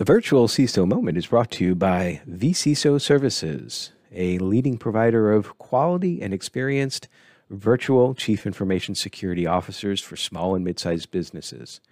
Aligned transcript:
The 0.00 0.06
virtual 0.06 0.48
CISO 0.48 0.88
moment 0.88 1.18
is 1.18 1.26
brought 1.26 1.50
to 1.50 1.62
you 1.62 1.74
by 1.74 2.22
vCISO 2.26 2.98
Services, 3.02 3.92
a 4.10 4.38
leading 4.38 4.78
provider 4.78 5.30
of 5.30 5.58
quality 5.58 6.22
and 6.22 6.32
experienced 6.32 7.06
virtual 7.50 8.14
chief 8.14 8.46
information 8.46 8.94
security 8.94 9.46
officers 9.46 10.00
for 10.00 10.16
small 10.16 10.54
and 10.54 10.64
mid-sized 10.64 11.10
businesses. 11.10 11.82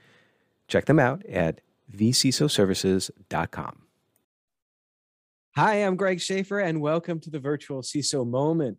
Check 0.69 0.87
them 0.87 0.99
out 0.99 1.23
at 1.27 1.61
vcisoservices.com. 1.95 3.83
Hi, 5.57 5.75
I'm 5.75 5.97
Greg 5.97 6.23
Schaffer, 6.23 6.61
and 6.61 6.81
welcome 6.81 7.21
to 7.21 7.29
the 7.29 7.41
virtual 7.41 7.83
CISO 7.83 8.27
moment. 8.27 8.79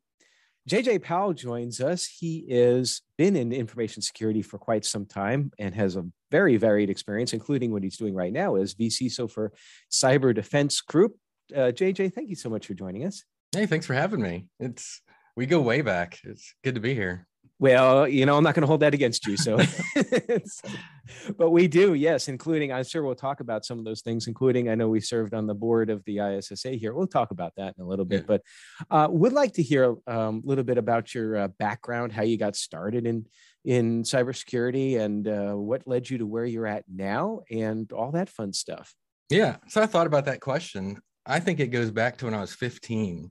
JJ 0.68 1.04
Powell 1.04 1.34
joins 1.34 1.80
us. 1.80 2.07
He 2.07 2.48
has 2.50 3.04
been 3.16 3.36
in 3.36 3.52
information 3.52 4.02
security 4.02 4.41
for 4.41 4.57
quite 4.57 4.86
some 4.86 5.05
time 5.05 5.52
and 5.59 5.75
has 5.75 5.98
a 5.98 6.07
very 6.32 6.57
varied 6.57 6.89
experience, 6.89 7.34
including 7.34 7.71
what 7.71 7.84
he's 7.84 7.98
doing 7.98 8.14
right 8.14 8.34
now 8.34 8.55
as 8.55 8.73
vCISO 8.75 9.29
for 9.29 9.52
Cyber 9.91 10.34
Defense 10.34 10.82
Group. 10.82 11.15
Uh, 11.54 11.71
JJ, 11.71 12.14
thank 12.14 12.29
you 12.29 12.36
so 12.36 12.50
much 12.50 12.68
for 12.68 12.74
joining 12.74 13.05
us. 13.05 13.24
Hey, 13.52 13.65
thanks 13.65 13.86
for 13.86 13.93
having 13.93 14.21
me. 14.21 14.47
It's 14.60 15.02
we 15.36 15.46
go 15.46 15.61
way 15.61 15.82
back. 15.82 16.19
It's 16.24 16.54
good 16.64 16.75
to 16.75 16.82
be 16.82 16.93
here. 16.93 17.28
Well, 17.61 18.07
you 18.07 18.25
know, 18.25 18.38
I'm 18.38 18.43
not 18.43 18.55
going 18.55 18.61
to 18.61 18.68
hold 18.68 18.79
that 18.79 18.93
against 18.93 19.28
you. 19.28 19.36
So, 19.36 19.57
but 21.38 21.50
we 21.50 21.68
do, 21.68 21.93
yes, 21.93 22.30
including, 22.30 22.71
I'm 22.71 22.86
sure 22.86 23.04
we'll 23.04 23.16
talk 23.16 23.41
about 23.41 23.66
some 23.66 23.77
of 23.77 23.83
those 23.83 24.02
things, 24.02 24.27
including, 24.27 24.69
I 24.69 24.75
know 24.75 24.88
we 24.88 25.02
served 25.02 25.33
on 25.33 25.46
the 25.46 25.54
board 25.54 25.89
of 25.89 26.02
the 26.05 26.19
ISSA 26.19 26.71
here. 26.71 26.93
We'll 26.93 27.07
talk 27.07 27.32
about 27.32 27.54
that 27.57 27.75
in 27.77 27.83
a 27.83 27.88
little 27.88 28.05
bit, 28.05 28.21
yeah. 28.21 28.25
but 28.27 28.41
uh, 28.89 29.07
would 29.11 29.33
like 29.33 29.54
to 29.55 29.64
hear 29.64 29.86
um, 29.86 29.97
a 30.07 30.19
um, 30.19 30.41
little 30.46 30.64
bit 30.64 30.77
about 30.77 31.14
your 31.14 31.36
uh, 31.36 31.47
background, 31.50 32.14
how 32.14 32.23
you 32.23 32.38
got 32.38 32.55
started 32.55 33.05
in, 33.05 33.25
in 33.69 34.02
cybersecurity 34.02 35.00
and 35.00 35.28
uh, 35.28 35.53
what 35.53 35.88
led 35.88 36.09
you 36.09 36.17
to 36.17 36.25
where 36.25 36.44
you're 36.44 36.66
at 36.66 36.83
now 36.91 37.41
and 37.52 37.91
all 37.91 38.11
that 38.11 38.27
fun 38.27 38.52
stuff. 38.52 38.95
Yeah. 39.30 39.58
So 39.67 39.80
I 39.80 39.86
thought 39.86 40.08
about 40.08 40.25
that 40.25 40.41
question. 40.41 41.00
I 41.23 41.39
think 41.39 41.59
it 41.59 41.67
goes 41.67 41.91
back 41.91 42.17
to 42.17 42.25
when 42.25 42.33
I 42.33 42.41
was 42.41 42.52
15 42.55 43.29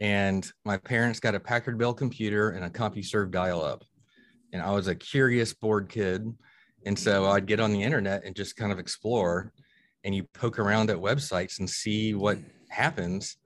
and 0.00 0.50
my 0.64 0.78
parents 0.78 1.20
got 1.20 1.34
a 1.34 1.40
Packard 1.40 1.78
Bell 1.78 1.92
computer 1.92 2.48
and 2.52 2.64
a 2.64 2.70
CompuServe 2.70 3.30
dial-up. 3.30 3.84
And 4.54 4.62
I 4.62 4.70
was 4.70 4.88
a 4.88 4.94
curious, 4.94 5.52
bored 5.52 5.90
kid, 5.90 6.26
and 6.86 6.98
so 6.98 7.26
I'd 7.26 7.44
get 7.44 7.60
on 7.60 7.70
the 7.70 7.82
internet 7.82 8.24
and 8.24 8.34
just 8.34 8.56
kind 8.56 8.72
of 8.72 8.78
explore. 8.78 9.52
And 10.02 10.14
you 10.14 10.24
poke 10.32 10.58
around 10.58 10.88
at 10.88 10.96
websites 10.96 11.58
and 11.58 11.68
see 11.68 12.14
what 12.14 12.38
happens. 12.70 13.36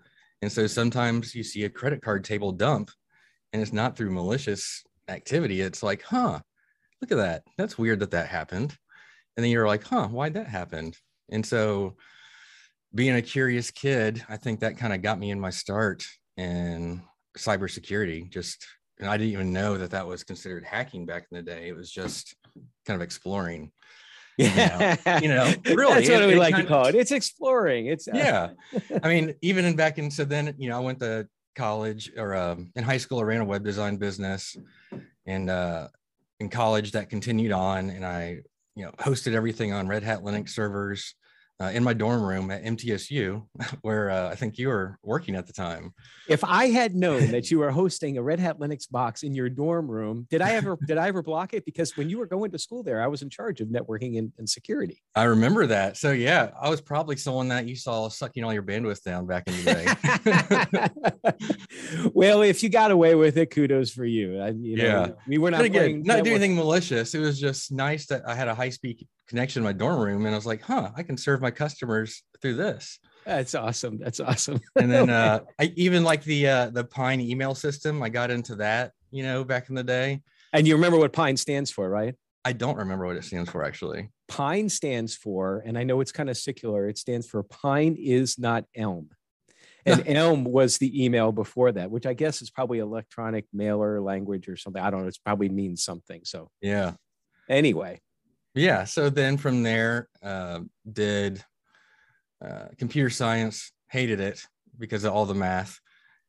And 0.41 0.53
so 0.53 0.69
sometimes 0.69 1.35
you 1.35 1.43
see 1.43 1.65
a 1.65 1.69
credit 1.69 2.01
card 2.01 2.23
table 2.23 2.53
dump, 2.53 2.93
and 3.53 3.61
it's 3.61 3.73
not 3.73 3.97
through 3.97 4.13
malicious 4.13 4.85
activity. 5.09 5.61
It's 5.61 5.83
like, 5.83 6.03
huh, 6.03 6.41
look 7.01 7.13
at 7.13 7.19
that. 7.19 7.45
That's 7.59 7.79
weird 7.79 8.01
that 8.01 8.13
that 8.13 8.29
happened. 8.29 8.77
And 9.37 9.45
then 9.45 9.51
you're 9.51 9.67
like, 9.67 9.85
huh, 9.85 10.09
why'd 10.09 10.35
that 10.35 10.47
happen? 10.47 10.93
And 11.31 11.45
so 11.45 11.97
being 12.95 13.15
a 13.15 13.23
curious 13.23 13.71
kid, 13.71 14.25
I 14.29 14.37
think 14.37 14.61
that 14.61 14.77
kind 14.77 14.93
of 14.93 15.03
got 15.03 15.19
me 15.19 15.31
in 15.31 15.41
my 15.41 15.51
start 15.51 16.05
in 16.37 17.03
cybersecurity. 17.39 18.31
Just, 18.31 18.67
and 18.99 19.09
I 19.09 19.17
didn't 19.17 19.33
even 19.33 19.53
know 19.53 19.79
that 19.79 19.91
that 19.93 20.07
was 20.07 20.25
considered 20.25 20.65
hacking 20.65 21.07
back 21.07 21.27
in 21.31 21.37
the 21.37 21.43
day. 21.43 21.69
It 21.69 21.77
was 21.77 21.91
just 21.91 22.35
kind 22.87 23.01
of 23.01 23.03
exploring. 23.03 23.73
Yeah, 24.39 24.97
you 25.21 25.29
know, 25.29 25.45
you 25.55 25.75
know 25.75 25.75
really, 25.75 25.95
that's 25.95 26.09
what 26.09 26.23
it, 26.23 26.27
we 26.27 26.35
like 26.37 26.57
to 26.57 26.65
call 26.65 26.87
it. 26.87 26.95
It's 26.95 27.13
exploring. 27.13 27.87
It's 27.87 28.09
uh... 28.09 28.13
yeah. 28.15 28.51
I 29.03 29.09
mean, 29.09 29.35
even 29.43 29.65
in 29.65 29.77
back 29.77 29.99
in 29.99 30.11
so 30.11 30.25
then, 30.25 30.55
you 30.59 30.71
know, 30.71 30.77
I 30.77 30.81
went 30.81 31.01
to 31.01 31.29
college 31.55 32.11
or 32.17 32.35
um, 32.35 32.71
in 32.77 32.85
high 32.85 32.99
school, 32.99 33.21
I 33.21 33.23
ran 33.23 33.41
a 33.41 33.45
web 33.45 33.65
design 33.65 33.97
business, 33.97 34.57
and 35.27 35.51
uh, 35.51 35.89
in 36.41 36.49
college 36.49 36.93
that 36.93 37.11
continued 37.11 37.53
on, 37.53 37.91
and 37.91 38.05
I, 38.05 38.41
you 38.75 38.85
know, 38.85 38.93
hosted 38.99 39.35
everything 39.35 39.73
on 39.73 39.89
Red 39.89 40.03
Hat 40.03 40.23
Linux 40.23 40.51
servers 40.51 41.15
uh, 41.63 41.71
in 41.71 41.85
my 41.85 41.93
dorm 41.93 42.23
room 42.23 42.51
at 42.51 42.65
MTSU, 42.65 43.47
where 43.83 44.11
uh, 44.11 44.29
I 44.31 44.35
think 44.35 44.59
you 44.59 44.69
were 44.69 44.99
working 45.03 45.37
at 45.37 45.47
the 45.47 45.53
time. 45.53 45.95
If 46.29 46.43
I 46.43 46.67
had 46.67 46.95
known 46.95 47.31
that 47.31 47.51
you 47.51 47.59
were 47.61 47.71
hosting 47.71 48.19
a 48.19 48.23
Red 48.23 48.41
Hat 48.41 48.59
Linux 48.59 48.91
box 48.91 49.23
in 49.23 49.35
your 49.35 49.49
dorm 49.49 49.89
room, 49.89 50.27
did 50.31 50.43
I 50.43 50.53
ever 50.53 50.77
did 50.87 50.99
I 50.99 51.07
ever 51.09 51.23
block 51.23 51.55
it? 51.55 51.65
Because 51.65 51.97
when 51.97 52.11
you 52.11 52.19
were 52.19 52.27
going 52.27 52.51
to 52.51 52.59
school 52.59 52.83
there, 52.83 53.01
I 53.01 53.07
was 53.07 53.23
in 53.23 53.31
charge 53.31 53.61
of 53.61 53.69
networking 53.69 54.19
and, 54.19 54.33
and 54.39 54.49
security. 54.49 55.03
I 55.15 55.25
remember 55.25 55.67
that. 55.67 55.97
So 55.97 56.11
yeah, 56.11 56.51
I 56.61 56.69
was 56.69 56.81
probably 56.81 57.17
someone 57.17 57.49
that 57.49 57.67
you 57.67 57.77
saw 57.77 58.09
sucking 58.09 58.43
all 58.43 58.53
your 58.53 58.65
bandwidth 58.65 59.05
down 59.05 59.27
back 59.27 59.45
in 59.47 59.55
the 59.65 60.89
day. 61.23 62.11
well, 62.13 62.43
if 62.43 62.63
you 62.63 62.71
got 62.71 62.91
away 62.91 63.15
with 63.15 63.37
it, 63.37 63.51
kudos 63.51 63.91
for 63.91 64.05
you. 64.05 64.41
I, 64.41 64.49
you 64.49 64.77
know, 64.77 64.85
yeah, 64.85 65.09
we 65.29 65.39
were 65.39 65.51
not 65.51 65.61
not 65.61 65.71
doing 65.71 66.27
anything 66.27 66.57
malicious. 66.57 67.15
It 67.15 67.21
was 67.21 67.39
just 67.39 67.71
nice 67.71 68.07
that 68.07 68.23
I 68.27 68.35
had 68.35 68.49
a 68.49 68.55
high 68.55 68.71
speed 68.71 69.07
connection 69.29 69.61
in 69.61 69.65
my 69.65 69.73
dorm 69.73 70.01
room 70.01 70.27
and 70.27 70.35
I 70.35 70.39
was 70.39 70.47
like, 70.47 70.63
huh, 70.63 70.91
I 70.97 71.03
can 71.03 71.17
serve 71.17 71.41
my 71.41 71.51
customers 71.51 72.23
through 72.41 72.55
this. 72.55 72.99
That's 73.25 73.55
awesome. 73.55 73.99
That's 73.99 74.21
awesome. 74.21 74.61
and 74.77 74.91
then 74.91 75.11
uh, 75.23 75.41
I 75.59 75.73
even 75.77 76.05
like 76.05 76.25
the 76.25 76.49
uh, 76.49 76.71
the 76.71 76.85
Pine 76.85 77.21
email 77.21 77.55
system. 77.55 78.03
I 78.03 78.09
got 78.09 78.31
into 78.31 78.57
that, 78.57 78.93
you 79.11 79.23
know, 79.23 79.45
back 79.45 79.69
in 79.69 79.75
the 79.75 79.85
day. 79.85 80.23
And 80.53 80.67
you 80.67 80.75
remember 80.75 80.99
what 80.99 81.13
Pine 81.13 81.37
stands 81.37 81.71
for, 81.71 81.89
right? 81.89 82.15
I 82.45 82.53
don't 82.53 82.77
remember 82.77 83.07
what 83.07 83.17
it 83.17 83.25
stands 83.25 83.51
for 83.51 83.65
actually. 83.65 84.11
Pine 84.29 84.69
stands 84.69 85.15
for, 85.15 85.63
and 85.65 85.79
I 85.79 85.85
know 85.85 86.01
it's 86.01 86.13
kind 86.13 86.29
of 86.29 86.37
secular. 86.37 86.89
It 86.89 86.99
stands 86.99 87.29
for 87.29 87.43
Pine 87.43 87.97
is 87.99 88.39
not 88.39 88.65
Elm. 88.75 89.11
And 89.87 90.05
Elm 90.07 90.45
was 90.45 90.79
the 90.79 91.05
email 91.05 91.33
before 91.33 91.73
that, 91.73 91.91
which 91.91 92.07
I 92.07 92.15
guess 92.15 92.43
is 92.43 92.51
probably 92.51 92.79
electronic 92.79 93.47
mailer 93.53 94.01
language 94.01 94.49
or 94.49 94.57
something. 94.57 94.83
I 94.83 94.91
don't 94.91 95.03
know. 95.03 95.09
It 95.09 95.19
probably 95.25 95.49
means 95.49 95.85
something. 95.85 96.23
So 96.25 96.49
yeah. 96.61 96.93
Anyway, 97.49 98.01
yeah 98.55 98.85
so 98.85 99.09
then 99.11 99.37
from 99.37 99.63
there 99.63 100.09
uh, 100.23 100.61
did 100.91 101.43
uh, 102.45 102.67
computer 102.79 103.11
science 103.11 103.73
hated 103.91 104.21
it 104.21 104.45
because 104.79 105.05
of 105.05 105.13
all 105.13 105.27
the 105.27 105.35
math. 105.35 105.79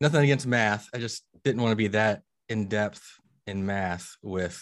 Nothing 0.01 0.23
against 0.23 0.47
math 0.47 0.88
i 0.94 0.97
just 0.97 1.23
didn't 1.44 1.61
want 1.61 1.72
to 1.72 1.78
be 1.78 1.88
that 1.88 2.22
in 2.50 2.67
depth 2.67 3.03
in 3.47 3.66
math 3.66 4.16
with 4.22 4.61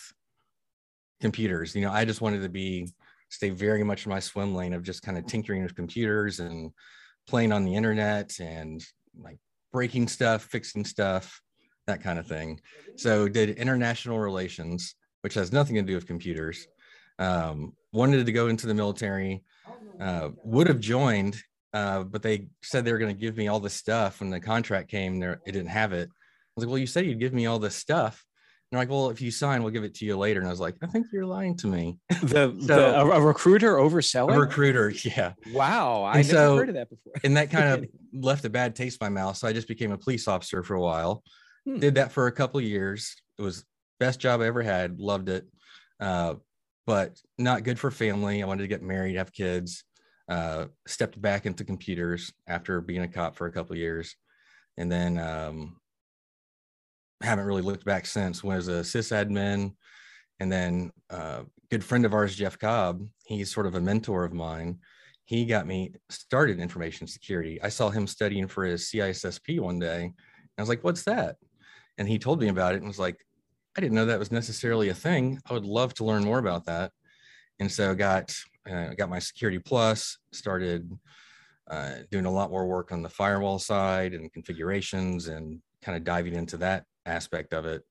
computers 1.20 1.76
you 1.76 1.82
know 1.82 1.92
i 1.92 2.06
just 2.06 2.22
wanted 2.22 2.42
to 2.42 2.50
be 2.50 2.88
stay 3.30 3.50
very 3.50 3.84
much 3.84 4.06
in 4.06 4.10
my 4.10 4.20
swim 4.20 4.54
lane 4.54 4.74
of 4.74 4.84
just 4.84 5.02
kind 5.02 5.18
of 5.18 5.26
tinkering 5.26 5.64
with 5.64 5.76
computers 5.76 6.40
and 6.40 6.72
playing 7.28 7.52
on 7.52 7.64
the 7.64 7.74
internet 7.74 8.40
and 8.40 8.84
like 9.20 9.38
breaking 9.72 10.08
stuff 10.08 10.44
fixing 10.44 10.86
stuff 10.86 11.42
that 11.88 12.04
kind 12.04 12.20
of 12.20 12.28
thing. 12.28 12.60
So 12.96 13.28
did 13.28 13.58
international 13.58 14.20
relations 14.20 14.96
which 15.22 15.34
has 15.36 15.52
nothing 15.52 15.76
to 15.76 15.82
do 15.82 15.96
with 15.96 16.08
computers 16.08 16.68
um, 17.22 17.74
wanted 17.94 18.26
to 18.26 18.32
go 18.32 18.48
into 18.48 18.68
the 18.68 18.74
military, 18.74 19.44
uh, 20.00 20.30
would 20.44 20.68
have 20.68 20.80
joined, 20.80 21.38
uh, 21.74 22.04
but 22.04 22.24
they 22.24 22.48
said 22.64 22.84
they 22.84 22.92
were 22.92 22.98
going 22.98 23.16
to 23.16 23.22
give 23.22 23.38
me 23.38 23.48
all 23.48 23.60
the 23.60 23.70
stuff. 23.70 24.20
When 24.20 24.32
the 24.32 24.40
contract 24.40 24.90
came, 24.90 25.20
there 25.20 25.40
it 25.46 25.52
didn't 25.52 25.70
have 25.70 25.94
it. 25.94 26.10
I 26.10 26.52
was 26.56 26.66
like, 26.66 26.72
"Well, 26.72 26.80
you 26.80 26.88
said 26.88 27.06
you'd 27.06 27.20
give 27.20 27.34
me 27.34 27.46
all 27.46 27.60
this 27.60 27.76
stuff." 27.76 28.26
And 28.72 28.78
they're 28.78 28.82
like, 28.82 28.90
"Well, 28.90 29.12
if 29.12 29.22
you 29.22 29.30
sign, 29.30 29.62
we'll 29.62 29.72
give 29.72 29.84
it 29.84 29.94
to 29.96 30.06
you 30.06 30.18
later." 30.18 30.40
And 30.40 30.48
I 30.48 30.52
was 30.52 30.60
like, 30.60 30.76
"I 30.82 30.88
think 30.88 31.08
you're 31.14 31.26
lying 31.26 31.56
to 31.58 31.68
me." 31.68 32.00
The, 32.24 32.58
so, 32.60 32.76
the 32.76 33.00
a, 33.00 33.06
a, 33.06 33.22
recruiter 33.22 33.76
overselling. 33.76 34.36
A 34.36 34.40
recruiter, 34.40 34.90
yeah. 34.90 35.34
Wow, 35.54 36.04
I 36.04 36.18
never 36.18 36.28
so, 36.28 36.58
heard 36.58 36.70
of 36.70 36.76
that 36.76 36.90
before. 36.90 37.14
and 37.24 37.38
that 37.38 37.52
kind 37.52 37.68
of 37.68 37.90
left 38.14 38.46
a 38.46 38.50
bad 38.50 38.76
taste 38.76 38.98
in 39.00 39.06
my 39.06 39.22
mouth. 39.22 39.38
So 39.38 39.48
I 39.48 39.54
just 39.54 39.68
became 39.68 39.92
a 39.92 39.98
police 39.98 40.28
officer 40.28 40.64
for 40.64 40.74
a 40.74 40.82
while. 40.82 41.24
Hmm. 41.66 41.78
Did 41.78 41.96
that 41.96 42.12
for 42.12 42.26
a 42.26 42.32
couple 42.32 42.60
years. 42.60 43.16
It 43.38 43.44
was 43.44 43.64
best 44.00 44.20
job 44.20 44.42
I 44.42 44.48
ever 44.48 44.64
had. 44.64 45.00
Loved 45.00 45.30
it. 45.30 45.46
Uh, 46.00 46.36
but 46.86 47.20
not 47.38 47.64
good 47.64 47.80
for 47.80 47.92
family. 47.92 48.42
I 48.42 48.48
wanted 48.48 48.64
to 48.64 48.68
get 48.68 48.82
married, 48.82 49.16
have 49.16 49.34
kids. 49.34 49.84
Uh, 50.30 50.68
stepped 50.88 51.22
back 51.22 51.46
into 51.46 51.66
computers 51.66 52.32
after 52.48 52.80
being 52.80 53.02
a 53.02 53.08
cop 53.08 53.36
for 53.36 53.48
a 53.48 53.52
couple 53.52 53.76
years, 53.76 54.16
and 54.78 54.90
then 54.90 55.18
um, 55.18 55.76
haven't 57.22 57.46
really 57.46 57.62
looked 57.62 57.84
back 57.84 58.06
since. 58.06 58.42
Was 58.42 58.70
a 58.70 58.82
sysadmin, 58.82 59.74
and 60.40 60.50
then 60.50 60.92
uh, 61.10 61.42
good 61.70 61.84
friend 61.84 62.06
of 62.06 62.14
ours, 62.14 62.36
Jeff 62.36 62.58
Cobb. 62.58 63.06
He's 63.26 63.54
sort 63.54 63.66
of 63.66 63.76
a 63.76 63.82
mentor 63.82 64.24
of 64.24 64.32
mine. 64.32 64.80
He 65.26 65.46
got 65.46 65.68
me 65.68 65.96
started 66.10 66.58
in 66.58 66.64
information 66.64 67.08
security. 67.08 67.62
I 67.62 67.68
saw 67.68 67.90
him 67.90 68.08
studying 68.08 68.48
for 68.48 68.64
his 68.64 68.90
CISSP 68.90 69.60
one 69.60 69.80
day. 69.80 70.14
I 70.58 70.62
was 70.62 70.70
like, 70.70 70.84
"What's 70.84 71.04
that?" 71.04 71.36
And 71.98 72.08
he 72.08 72.20
told 72.20 72.40
me 72.40 72.48
about 72.48 72.74
it 72.74 72.78
and 72.78 72.88
was 72.88 73.00
like, 73.00 73.20
I 73.76 73.82
didn't 73.82 73.96
know 73.96 74.06
that 74.06 74.20
was 74.20 74.32
necessarily 74.32 74.90
a 74.90 74.94
thing. 74.94 75.40
I 75.50 75.54
would 75.54 75.66
love 75.66 75.94
to 75.96 76.06
learn 76.06 76.24
more 76.24 76.40
about 76.40 76.66
that. 76.66 76.92
And 77.60 77.72
so 77.72 77.96
got 77.96 78.36
uh, 78.70 78.94
got 78.98 79.10
my 79.10 79.20
security 79.20 79.60
plus, 79.60 80.18
started 80.34 80.92
uh, 81.70 81.96
doing 82.10 82.26
a 82.26 82.32
lot 82.32 82.52
more 82.52 82.68
work 82.68 82.92
on 82.92 83.02
the 83.02 83.10
firewall 83.10 83.60
side 83.60 84.14
and 84.14 84.32
configurations 84.34 85.28
and 85.28 85.62
kind 85.82 85.98
of 85.98 86.04
diving 86.04 86.36
into 86.36 86.58
that 86.58 86.86
aspect 87.06 87.54
of 87.54 87.66
it. 87.66 87.84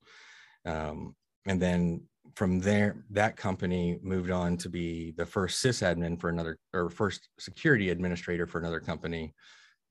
Um, 0.65 1.15
and 1.47 1.61
then 1.61 2.03
from 2.35 2.61
there, 2.61 3.05
that 3.11 3.37
company 3.37 3.99
moved 4.03 4.31
on 4.31 4.57
to 4.59 4.69
be 4.69 5.13
the 5.17 5.27
first 5.27 5.65
sysadmin 5.65 6.21
for 6.21 6.29
another 6.29 6.59
or 6.73 6.91
first 6.91 7.29
security 7.39 7.91
administrator 7.91 8.47
for 8.47 8.59
another 8.59 8.81
company. 8.81 9.35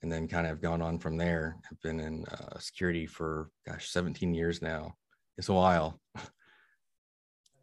And 0.02 0.10
then 0.10 0.30
kind 0.30 0.48
of 0.48 0.62
gone 0.62 0.82
on 0.82 0.98
from 0.98 1.18
there. 1.18 1.58
Have 1.68 1.82
been 1.82 2.00
in 2.00 2.24
uh, 2.26 2.58
security 2.58 3.06
for 3.06 3.50
gosh, 3.68 3.90
17 3.90 4.34
years 4.34 4.62
now 4.62 4.96
it's 5.40 5.50
a 5.50 5.54
while. 5.54 6.00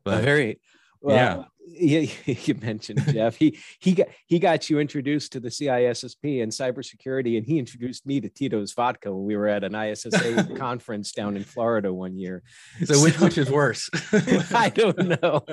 but 0.03 0.25
very 0.25 0.59
Well, 1.07 1.17
yeah. 1.17 1.45
You, 1.69 2.09
you 2.45 2.55
mentioned 2.55 3.01
Jeff. 3.13 3.37
He 3.37 3.59
he 3.79 3.93
got 3.93 4.09
he 4.27 4.39
got 4.41 4.69
you 4.69 4.81
introduced 4.81 5.33
to 5.33 5.41
the 5.41 5.51
CISSP 5.51 6.43
and 6.43 6.51
cybersecurity, 6.51 7.37
and 7.37 7.47
he 7.47 7.61
introduced 7.61 8.07
me 8.07 8.21
to 8.21 8.29
Tito's 8.29 8.73
Vodka 8.73 9.13
when 9.13 9.25
we 9.25 9.37
were 9.37 9.47
at 9.47 9.63
an 9.63 9.75
ISSA 9.75 10.55
conference 10.57 11.13
down 11.13 11.37
in 11.37 11.45
Florida 11.45 11.93
one 11.95 12.17
year. 12.17 12.43
So, 12.85 12.95
so 12.95 13.03
which 13.03 13.21
which 13.21 13.39
is 13.39 13.51
worse? 13.51 13.89
I 14.53 14.71
don't 14.75 15.23
know. 15.23 15.45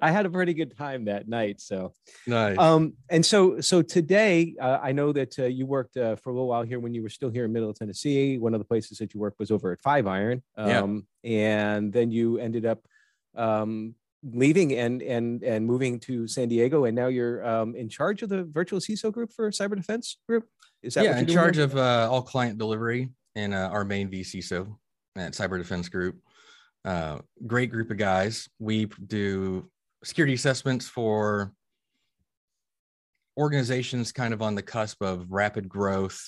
I 0.00 0.12
had 0.12 0.26
a 0.26 0.30
pretty 0.30 0.54
good 0.54 0.76
time 0.76 1.06
that 1.06 1.28
night. 1.28 1.60
So 1.60 1.92
nice. 2.26 2.56
Um, 2.56 2.94
and 3.10 3.26
so 3.26 3.60
so 3.60 3.82
today, 3.82 4.54
uh, 4.60 4.78
I 4.80 4.92
know 4.92 5.12
that 5.12 5.36
uh, 5.38 5.46
you 5.46 5.66
worked 5.66 5.96
uh, 5.96 6.14
for 6.16 6.30
a 6.30 6.32
little 6.32 6.48
while 6.48 6.62
here 6.62 6.78
when 6.78 6.94
you 6.94 7.02
were 7.02 7.08
still 7.08 7.30
here 7.30 7.46
in 7.46 7.52
Middle 7.52 7.74
Tennessee. 7.74 8.38
One 8.38 8.54
of 8.54 8.60
the 8.60 8.66
places 8.66 8.98
that 8.98 9.12
you 9.12 9.18
worked 9.18 9.40
was 9.40 9.50
over 9.50 9.72
at 9.72 9.82
Five 9.82 10.06
Iron. 10.06 10.42
Um, 10.56 11.06
yeah. 11.22 11.30
and 11.30 11.92
then 11.92 12.12
you 12.12 12.38
ended 12.38 12.64
up 12.64 12.80
um, 13.36 13.94
leaving 14.32 14.72
and 14.72 15.02
and 15.02 15.42
and 15.42 15.66
moving 15.66 16.00
to 16.00 16.26
San 16.26 16.48
Diego, 16.48 16.84
and 16.84 16.96
now 16.96 17.08
you're 17.08 17.46
um, 17.46 17.74
in 17.76 17.88
charge 17.88 18.22
of 18.22 18.28
the 18.28 18.44
virtual 18.44 18.80
CISO 18.80 19.12
group 19.12 19.32
for 19.32 19.50
Cyber 19.50 19.76
Defense 19.76 20.18
Group. 20.28 20.46
Is 20.82 20.94
that 20.94 21.04
yeah, 21.04 21.18
in 21.18 21.26
charge 21.26 21.58
of 21.58 21.76
uh, 21.76 22.08
all 22.10 22.22
client 22.22 22.58
delivery 22.58 23.10
and 23.34 23.54
uh, 23.54 23.68
our 23.72 23.84
main 23.84 24.10
vCISO 24.10 24.76
at 25.16 25.32
Cyber 25.32 25.58
Defense 25.58 25.88
Group. 25.88 26.16
Uh, 26.84 27.18
great 27.46 27.70
group 27.70 27.90
of 27.90 27.96
guys. 27.96 28.48
We 28.58 28.86
do 29.06 29.70
security 30.02 30.34
assessments 30.34 30.86
for 30.86 31.52
organizations 33.38 34.12
kind 34.12 34.34
of 34.34 34.42
on 34.42 34.54
the 34.54 34.62
cusp 34.62 35.02
of 35.02 35.32
rapid 35.32 35.68
growth, 35.68 36.20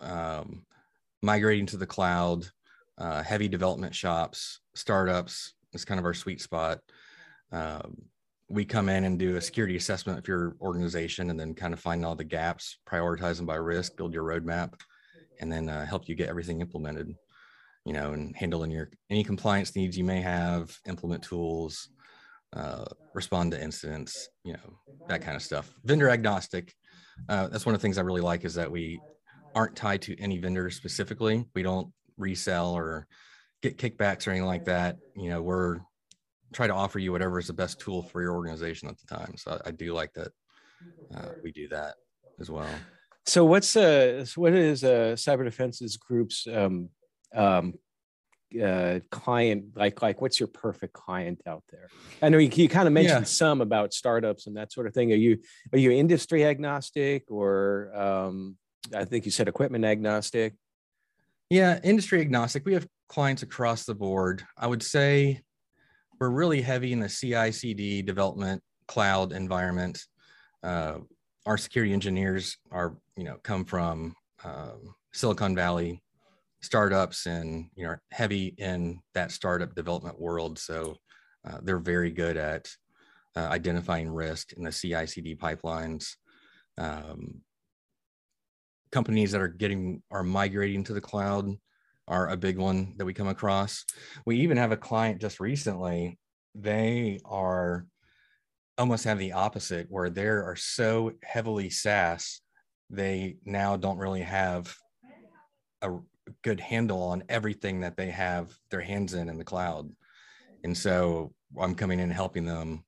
um, 0.00 0.66
migrating 1.22 1.66
to 1.66 1.76
the 1.76 1.86
cloud, 1.86 2.46
uh, 2.98 3.22
heavy 3.22 3.48
development 3.48 3.94
shops, 3.94 4.60
startups. 4.74 5.54
It's 5.72 5.84
kind 5.84 5.98
of 5.98 6.04
our 6.04 6.14
sweet 6.14 6.40
spot. 6.40 6.80
Um, 7.52 7.96
we 8.48 8.64
come 8.64 8.88
in 8.88 9.04
and 9.04 9.18
do 9.18 9.36
a 9.36 9.40
security 9.40 9.76
assessment 9.76 10.18
of 10.18 10.28
your 10.28 10.56
organization 10.60 11.30
and 11.30 11.40
then 11.40 11.54
kind 11.54 11.72
of 11.72 11.80
find 11.80 12.04
all 12.04 12.14
the 12.14 12.24
gaps, 12.24 12.78
prioritize 12.86 13.36
them 13.36 13.46
by 13.46 13.54
risk, 13.54 13.96
build 13.96 14.12
your 14.12 14.24
roadmap, 14.24 14.74
and 15.40 15.50
then 15.50 15.68
uh, 15.68 15.86
help 15.86 16.08
you 16.08 16.14
get 16.14 16.28
everything 16.28 16.60
implemented, 16.60 17.14
you 17.84 17.92
know, 17.92 18.12
and 18.12 18.36
handling 18.36 18.70
your 18.70 18.90
any 19.10 19.24
compliance 19.24 19.74
needs 19.74 19.96
you 19.96 20.04
may 20.04 20.20
have, 20.20 20.76
implement 20.86 21.22
tools, 21.22 21.88
uh, 22.54 22.84
respond 23.14 23.52
to 23.52 23.62
incidents, 23.62 24.28
you 24.44 24.52
know, 24.52 24.78
that 25.08 25.22
kind 25.22 25.36
of 25.36 25.42
stuff. 25.42 25.72
Vendor 25.84 26.10
agnostic. 26.10 26.74
Uh, 27.28 27.48
that's 27.48 27.64
one 27.64 27.74
of 27.74 27.80
the 27.80 27.82
things 27.82 27.98
I 27.98 28.02
really 28.02 28.20
like 28.20 28.44
is 28.44 28.54
that 28.54 28.70
we 28.70 29.00
aren't 29.54 29.76
tied 29.76 30.02
to 30.02 30.20
any 30.20 30.38
vendor 30.38 30.68
specifically. 30.70 31.46
We 31.54 31.62
don't 31.62 31.92
resell 32.18 32.72
or 32.72 33.06
get 33.62 33.78
kickbacks 33.78 34.26
or 34.26 34.30
anything 34.30 34.46
like 34.46 34.66
that. 34.66 34.96
You 35.16 35.30
know, 35.30 35.42
we're 35.42 35.80
try 36.52 36.66
to 36.66 36.74
offer 36.74 36.98
you 36.98 37.12
whatever 37.12 37.38
is 37.38 37.46
the 37.46 37.52
best 37.52 37.80
tool 37.80 38.02
for 38.02 38.22
your 38.22 38.34
organization 38.34 38.88
at 38.88 38.96
the 38.98 39.06
time. 39.06 39.36
So 39.36 39.60
I, 39.64 39.68
I 39.68 39.70
do 39.72 39.92
like 39.92 40.12
that 40.14 40.28
uh, 41.14 41.28
we 41.42 41.52
do 41.52 41.68
that 41.68 41.94
as 42.40 42.50
well. 42.50 42.68
So 43.26 43.44
what's 43.44 43.76
uh 43.76 44.24
what 44.34 44.52
is 44.52 44.82
uh 44.82 45.14
cyber 45.16 45.44
defenses 45.44 45.96
groups 45.96 46.46
um 46.52 46.88
um 47.34 47.74
uh 48.60 48.98
client 49.10 49.64
like 49.76 50.02
like 50.02 50.20
what's 50.20 50.40
your 50.40 50.48
perfect 50.48 50.92
client 50.92 51.40
out 51.46 51.62
there 51.70 51.88
i 52.20 52.28
know 52.28 52.36
you, 52.36 52.50
you 52.52 52.68
kind 52.68 52.86
of 52.86 52.92
mentioned 52.92 53.20
yeah. 53.20 53.24
some 53.24 53.62
about 53.62 53.94
startups 53.94 54.46
and 54.46 54.56
that 54.56 54.70
sort 54.70 54.86
of 54.86 54.92
thing 54.92 55.10
are 55.10 55.16
you 55.16 55.38
are 55.72 55.78
you 55.78 55.90
industry 55.90 56.44
agnostic 56.44 57.30
or 57.30 57.90
um 57.94 58.56
i 58.94 59.06
think 59.06 59.24
you 59.24 59.30
said 59.30 59.48
equipment 59.48 59.86
agnostic 59.86 60.54
yeah 61.48 61.80
industry 61.82 62.20
agnostic 62.20 62.66
we 62.66 62.74
have 62.74 62.86
clients 63.08 63.42
across 63.42 63.84
the 63.84 63.94
board 63.94 64.44
i 64.58 64.66
would 64.66 64.82
say 64.82 65.40
we're 66.22 66.30
really 66.30 66.62
heavy 66.62 66.92
in 66.92 67.00
the 67.00 67.08
CI/CD 67.08 68.00
development 68.00 68.62
cloud 68.86 69.32
environment. 69.32 70.06
Uh, 70.62 70.98
our 71.46 71.58
security 71.58 71.92
engineers 71.92 72.58
are, 72.70 72.96
you 73.16 73.24
know, 73.24 73.38
come 73.42 73.64
from 73.64 74.14
um, 74.44 74.94
Silicon 75.12 75.56
Valley 75.56 76.00
startups 76.60 77.26
and 77.26 77.68
you 77.74 77.84
know 77.84 77.96
heavy 78.12 78.54
in 78.58 79.00
that 79.14 79.32
startup 79.32 79.74
development 79.74 80.20
world. 80.20 80.60
So 80.60 80.94
uh, 81.44 81.58
they're 81.60 81.80
very 81.80 82.12
good 82.12 82.36
at 82.36 82.68
uh, 83.34 83.48
identifying 83.50 84.08
risk 84.08 84.52
in 84.52 84.62
the 84.62 84.70
CI/CD 84.70 85.34
pipelines. 85.34 86.14
Um, 86.78 87.40
companies 88.92 89.32
that 89.32 89.40
are 89.40 89.48
getting 89.48 90.04
are 90.12 90.22
migrating 90.22 90.84
to 90.84 90.92
the 90.92 91.00
cloud 91.00 91.50
are 92.08 92.28
a 92.28 92.36
big 92.36 92.58
one 92.58 92.94
that 92.96 93.04
we 93.04 93.14
come 93.14 93.28
across. 93.28 93.84
We 94.26 94.40
even 94.40 94.56
have 94.56 94.72
a 94.72 94.76
client 94.76 95.20
just 95.20 95.40
recently. 95.40 96.18
They 96.54 97.20
are 97.24 97.86
almost 98.78 99.04
have 99.04 99.18
the 99.18 99.32
opposite, 99.32 99.86
where 99.90 100.10
they 100.10 100.26
are 100.26 100.56
so 100.56 101.12
heavily 101.22 101.70
SaaS, 101.70 102.40
they 102.90 103.36
now 103.44 103.76
don't 103.76 103.98
really 103.98 104.22
have 104.22 104.74
a 105.82 105.90
good 106.42 106.60
handle 106.60 107.02
on 107.02 107.24
everything 107.28 107.80
that 107.80 107.96
they 107.96 108.10
have 108.10 108.52
their 108.70 108.80
hands 108.80 109.14
in 109.14 109.28
in 109.28 109.38
the 109.38 109.44
cloud. 109.44 109.90
And 110.64 110.76
so 110.76 111.32
I'm 111.58 111.74
coming 111.74 111.98
in 111.98 112.04
and 112.04 112.12
helping 112.12 112.44
them 112.44 112.84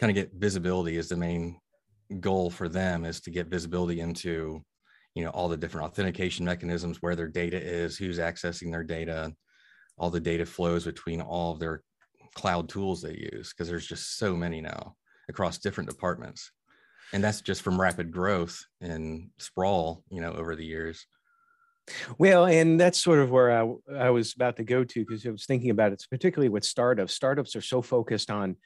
kind 0.00 0.10
of 0.10 0.14
get 0.14 0.34
visibility 0.34 0.96
is 0.96 1.08
the 1.08 1.16
main 1.16 1.58
goal 2.20 2.50
for 2.50 2.68
them 2.68 3.04
is 3.04 3.20
to 3.22 3.30
get 3.30 3.48
visibility 3.48 4.00
into 4.00 4.62
you 5.16 5.24
know 5.24 5.30
all 5.30 5.48
the 5.48 5.56
different 5.56 5.88
authentication 5.88 6.44
mechanisms 6.44 7.02
where 7.02 7.16
their 7.16 7.26
data 7.26 7.60
is 7.60 7.96
who's 7.96 8.18
accessing 8.18 8.70
their 8.70 8.84
data 8.84 9.32
all 9.98 10.10
the 10.10 10.20
data 10.20 10.46
flows 10.46 10.84
between 10.84 11.20
all 11.20 11.52
of 11.52 11.58
their 11.58 11.82
cloud 12.34 12.68
tools 12.68 13.02
they 13.02 13.28
use 13.32 13.52
because 13.52 13.68
there's 13.68 13.86
just 13.86 14.18
so 14.18 14.36
many 14.36 14.60
now 14.60 14.94
across 15.28 15.58
different 15.58 15.88
departments. 15.88 16.52
And 17.12 17.24
that's 17.24 17.40
just 17.40 17.62
from 17.62 17.80
rapid 17.80 18.12
growth 18.12 18.62
and 18.80 19.30
sprawl 19.38 20.04
you 20.10 20.20
know 20.20 20.32
over 20.32 20.54
the 20.54 20.64
years. 20.64 21.06
Well 22.18 22.46
and 22.46 22.78
that's 22.78 23.00
sort 23.00 23.20
of 23.20 23.30
where 23.30 23.52
i, 23.52 23.72
I 23.96 24.10
was 24.10 24.34
about 24.34 24.56
to 24.56 24.64
go 24.64 24.82
to 24.82 25.00
because 25.04 25.24
i 25.24 25.30
was 25.30 25.46
thinking 25.46 25.70
about 25.70 25.92
it 25.92 26.04
particularly 26.10 26.48
with 26.48 26.64
startups. 26.64 27.14
Startups 27.14 27.56
are 27.56 27.62
so 27.62 27.80
focused 27.80 28.30
on 28.30 28.56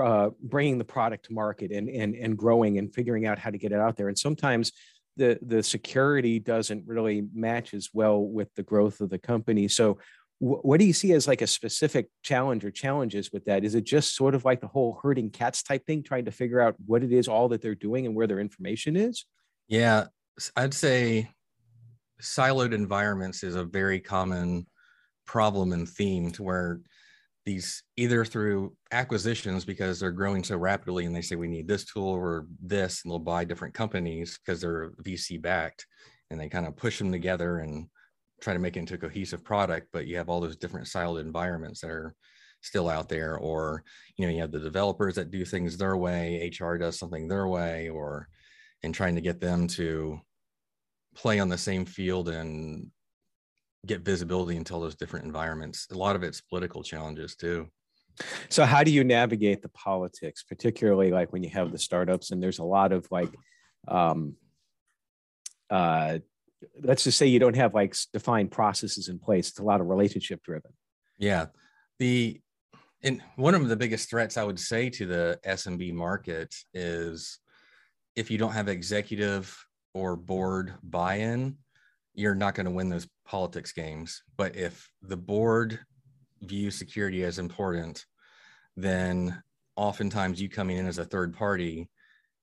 uh, 0.00 0.30
bringing 0.42 0.78
the 0.78 0.84
product 0.84 1.26
to 1.26 1.32
market 1.32 1.70
and, 1.70 1.88
and 1.88 2.14
and 2.14 2.36
growing 2.36 2.78
and 2.78 2.94
figuring 2.94 3.26
out 3.26 3.38
how 3.38 3.50
to 3.50 3.58
get 3.58 3.72
it 3.72 3.78
out 3.78 3.96
there. 3.96 4.08
And 4.08 4.18
sometimes 4.18 4.72
the 5.16 5.38
the 5.42 5.62
security 5.62 6.38
doesn't 6.38 6.86
really 6.86 7.26
match 7.34 7.74
as 7.74 7.90
well 7.92 8.22
with 8.22 8.54
the 8.54 8.62
growth 8.62 9.00
of 9.00 9.10
the 9.10 9.18
company. 9.18 9.68
So 9.68 9.98
what 10.38 10.78
do 10.78 10.84
you 10.84 10.92
see 10.92 11.12
as 11.12 11.26
like 11.26 11.40
a 11.40 11.46
specific 11.46 12.08
challenge 12.22 12.62
or 12.62 12.70
challenges 12.70 13.32
with 13.32 13.46
that? 13.46 13.64
Is 13.64 13.74
it 13.74 13.84
just 13.84 14.14
sort 14.14 14.34
of 14.34 14.44
like 14.44 14.60
the 14.60 14.66
whole 14.66 14.98
herding 15.02 15.30
cats 15.30 15.62
type 15.62 15.86
thing, 15.86 16.02
trying 16.02 16.26
to 16.26 16.30
figure 16.30 16.60
out 16.60 16.76
what 16.84 17.02
it 17.02 17.10
is 17.10 17.26
all 17.26 17.48
that 17.48 17.62
they're 17.62 17.74
doing 17.74 18.04
and 18.04 18.14
where 18.14 18.26
their 18.26 18.40
information 18.40 18.96
is? 18.96 19.24
Yeah, 19.66 20.08
I'd 20.54 20.74
say 20.74 21.30
siloed 22.20 22.74
environments 22.74 23.42
is 23.42 23.54
a 23.54 23.64
very 23.64 23.98
common 23.98 24.66
problem 25.26 25.72
and 25.72 25.88
theme 25.88 26.30
to 26.32 26.42
where 26.42 26.80
these 27.46 27.84
either 27.96 28.24
through 28.24 28.74
acquisitions 28.90 29.64
because 29.64 30.00
they're 30.00 30.10
growing 30.10 30.42
so 30.42 30.56
rapidly 30.56 31.06
and 31.06 31.14
they 31.14 31.22
say 31.22 31.36
we 31.36 31.46
need 31.46 31.68
this 31.68 31.84
tool 31.84 32.08
or 32.08 32.46
this 32.60 33.02
and 33.02 33.10
they'll 33.10 33.20
buy 33.20 33.44
different 33.44 33.72
companies 33.72 34.38
because 34.38 34.60
they're 34.60 34.90
vc 35.04 35.40
backed 35.40 35.86
and 36.30 36.40
they 36.40 36.48
kind 36.48 36.66
of 36.66 36.76
push 36.76 36.98
them 36.98 37.12
together 37.12 37.58
and 37.58 37.86
try 38.40 38.52
to 38.52 38.58
make 38.58 38.76
it 38.76 38.80
into 38.80 38.94
a 38.94 38.98
cohesive 38.98 39.44
product 39.44 39.86
but 39.92 40.08
you 40.08 40.16
have 40.16 40.28
all 40.28 40.40
those 40.40 40.56
different 40.56 40.88
siloed 40.88 41.20
environments 41.20 41.80
that 41.80 41.90
are 41.90 42.14
still 42.62 42.88
out 42.88 43.08
there 43.08 43.38
or 43.38 43.84
you 44.16 44.26
know 44.26 44.32
you 44.32 44.40
have 44.40 44.50
the 44.50 44.58
developers 44.58 45.14
that 45.14 45.30
do 45.30 45.44
things 45.44 45.76
their 45.76 45.96
way 45.96 46.50
hr 46.60 46.74
does 46.74 46.98
something 46.98 47.28
their 47.28 47.46
way 47.46 47.88
or 47.88 48.28
and 48.82 48.92
trying 48.92 49.14
to 49.14 49.20
get 49.20 49.40
them 49.40 49.68
to 49.68 50.18
play 51.14 51.38
on 51.38 51.48
the 51.48 51.56
same 51.56 51.84
field 51.84 52.28
and 52.28 52.90
get 53.86 54.02
visibility 54.02 54.56
into 54.56 54.74
all 54.74 54.80
those 54.80 54.96
different 54.96 55.24
environments. 55.24 55.86
A 55.90 55.94
lot 55.96 56.16
of 56.16 56.22
it's 56.22 56.40
political 56.40 56.82
challenges 56.82 57.36
too. 57.36 57.68
So 58.48 58.64
how 58.64 58.82
do 58.82 58.90
you 58.90 59.04
navigate 59.04 59.62
the 59.62 59.68
politics, 59.70 60.42
particularly 60.42 61.10
like 61.10 61.32
when 61.32 61.42
you 61.42 61.50
have 61.50 61.72
the 61.72 61.78
startups 61.78 62.30
and 62.30 62.42
there's 62.42 62.58
a 62.58 62.64
lot 62.64 62.92
of 62.92 63.06
like, 63.10 63.34
um, 63.88 64.36
uh, 65.70 66.18
let's 66.82 67.04
just 67.04 67.18
say 67.18 67.26
you 67.26 67.38
don't 67.38 67.56
have 67.56 67.74
like 67.74 67.94
defined 68.12 68.50
processes 68.50 69.08
in 69.08 69.18
place. 69.18 69.50
It's 69.50 69.58
a 69.58 69.64
lot 69.64 69.80
of 69.80 69.86
relationship 69.86 70.42
driven. 70.42 70.72
Yeah. 71.18 71.46
The, 71.98 72.40
and 73.02 73.22
one 73.36 73.54
of 73.54 73.68
the 73.68 73.76
biggest 73.76 74.08
threats 74.08 74.36
I 74.36 74.44
would 74.44 74.58
say 74.58 74.88
to 74.90 75.06
the 75.06 75.38
SMB 75.46 75.92
market 75.92 76.54
is 76.72 77.38
if 78.16 78.30
you 78.30 78.38
don't 78.38 78.52
have 78.52 78.68
executive 78.68 79.54
or 79.92 80.16
board 80.16 80.74
buy-in, 80.82 81.58
you're 82.16 82.34
not 82.34 82.54
going 82.54 82.64
to 82.64 82.72
win 82.72 82.88
those 82.88 83.06
politics 83.26 83.72
games. 83.72 84.22
But 84.36 84.56
if 84.56 84.90
the 85.02 85.16
board 85.16 85.78
views 86.42 86.76
security 86.76 87.22
as 87.22 87.38
important, 87.38 88.04
then 88.76 89.42
oftentimes 89.76 90.40
you 90.40 90.48
coming 90.48 90.78
in 90.78 90.86
as 90.86 90.98
a 90.98 91.04
third 91.04 91.34
party, 91.34 91.88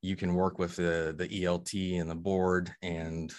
you 0.01 0.15
can 0.15 0.35
work 0.35 0.59
with 0.59 0.75
the 0.75 1.15
the 1.17 1.27
ELT 1.27 1.99
and 1.99 2.09
the 2.09 2.15
board 2.15 2.71
and 2.81 3.33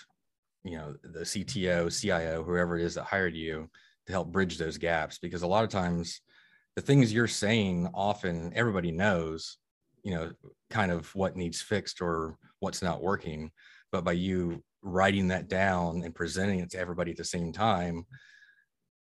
you 0.64 0.76
know 0.76 0.94
the 1.02 1.20
CTO, 1.20 1.88
CIO, 2.00 2.42
whoever 2.42 2.78
it 2.78 2.84
is 2.84 2.94
that 2.94 3.04
hired 3.04 3.34
you 3.34 3.70
to 4.06 4.12
help 4.12 4.32
bridge 4.32 4.58
those 4.58 4.76
gaps. 4.76 5.18
Because 5.18 5.42
a 5.42 5.46
lot 5.46 5.64
of 5.64 5.70
times 5.70 6.20
the 6.74 6.82
things 6.82 7.12
you're 7.12 7.28
saying 7.28 7.88
often 7.94 8.52
everybody 8.56 8.90
knows, 8.90 9.58
you 10.02 10.14
know, 10.14 10.32
kind 10.70 10.90
of 10.90 11.14
what 11.14 11.36
needs 11.36 11.62
fixed 11.62 12.00
or 12.00 12.36
what's 12.58 12.82
not 12.82 13.02
working. 13.02 13.52
But 13.92 14.04
by 14.04 14.12
you 14.12 14.64
writing 14.84 15.28
that 15.28 15.48
down 15.48 16.02
and 16.04 16.14
presenting 16.14 16.60
it 16.60 16.70
to 16.70 16.78
everybody 16.78 17.10
at 17.10 17.16
the 17.16 17.24
same 17.24 17.52
time, 17.52 18.06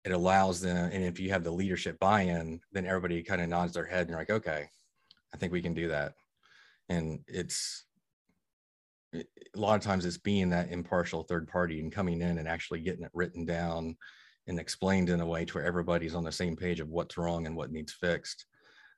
it 0.04 0.12
allows 0.12 0.60
them. 0.60 0.90
And 0.92 1.04
if 1.04 1.18
you 1.18 1.30
have 1.30 1.44
the 1.44 1.50
leadership 1.50 1.98
buy 1.98 2.22
in, 2.22 2.60
then 2.72 2.86
everybody 2.86 3.22
kind 3.22 3.42
of 3.42 3.48
nods 3.48 3.72
their 3.72 3.84
head 3.84 4.02
and 4.02 4.10
you're 4.10 4.18
like, 4.18 4.30
okay, 4.30 4.68
I 5.34 5.36
think 5.36 5.52
we 5.52 5.62
can 5.62 5.74
do 5.74 5.88
that. 5.88 6.12
And 6.88 7.20
it's, 7.26 7.84
a 9.14 9.24
lot 9.54 9.76
of 9.76 9.82
times 9.82 10.04
it's 10.04 10.18
being 10.18 10.50
that 10.50 10.70
impartial 10.70 11.22
third 11.22 11.48
party 11.48 11.80
and 11.80 11.92
coming 11.92 12.20
in 12.20 12.38
and 12.38 12.48
actually 12.48 12.80
getting 12.80 13.04
it 13.04 13.10
written 13.14 13.44
down 13.44 13.96
and 14.46 14.58
explained 14.58 15.08
in 15.08 15.20
a 15.20 15.26
way 15.26 15.44
to 15.44 15.54
where 15.54 15.64
everybody's 15.64 16.14
on 16.14 16.24
the 16.24 16.32
same 16.32 16.56
page 16.56 16.80
of 16.80 16.90
what's 16.90 17.16
wrong 17.16 17.46
and 17.46 17.56
what 17.56 17.70
needs 17.70 17.92
fixed. 17.92 18.46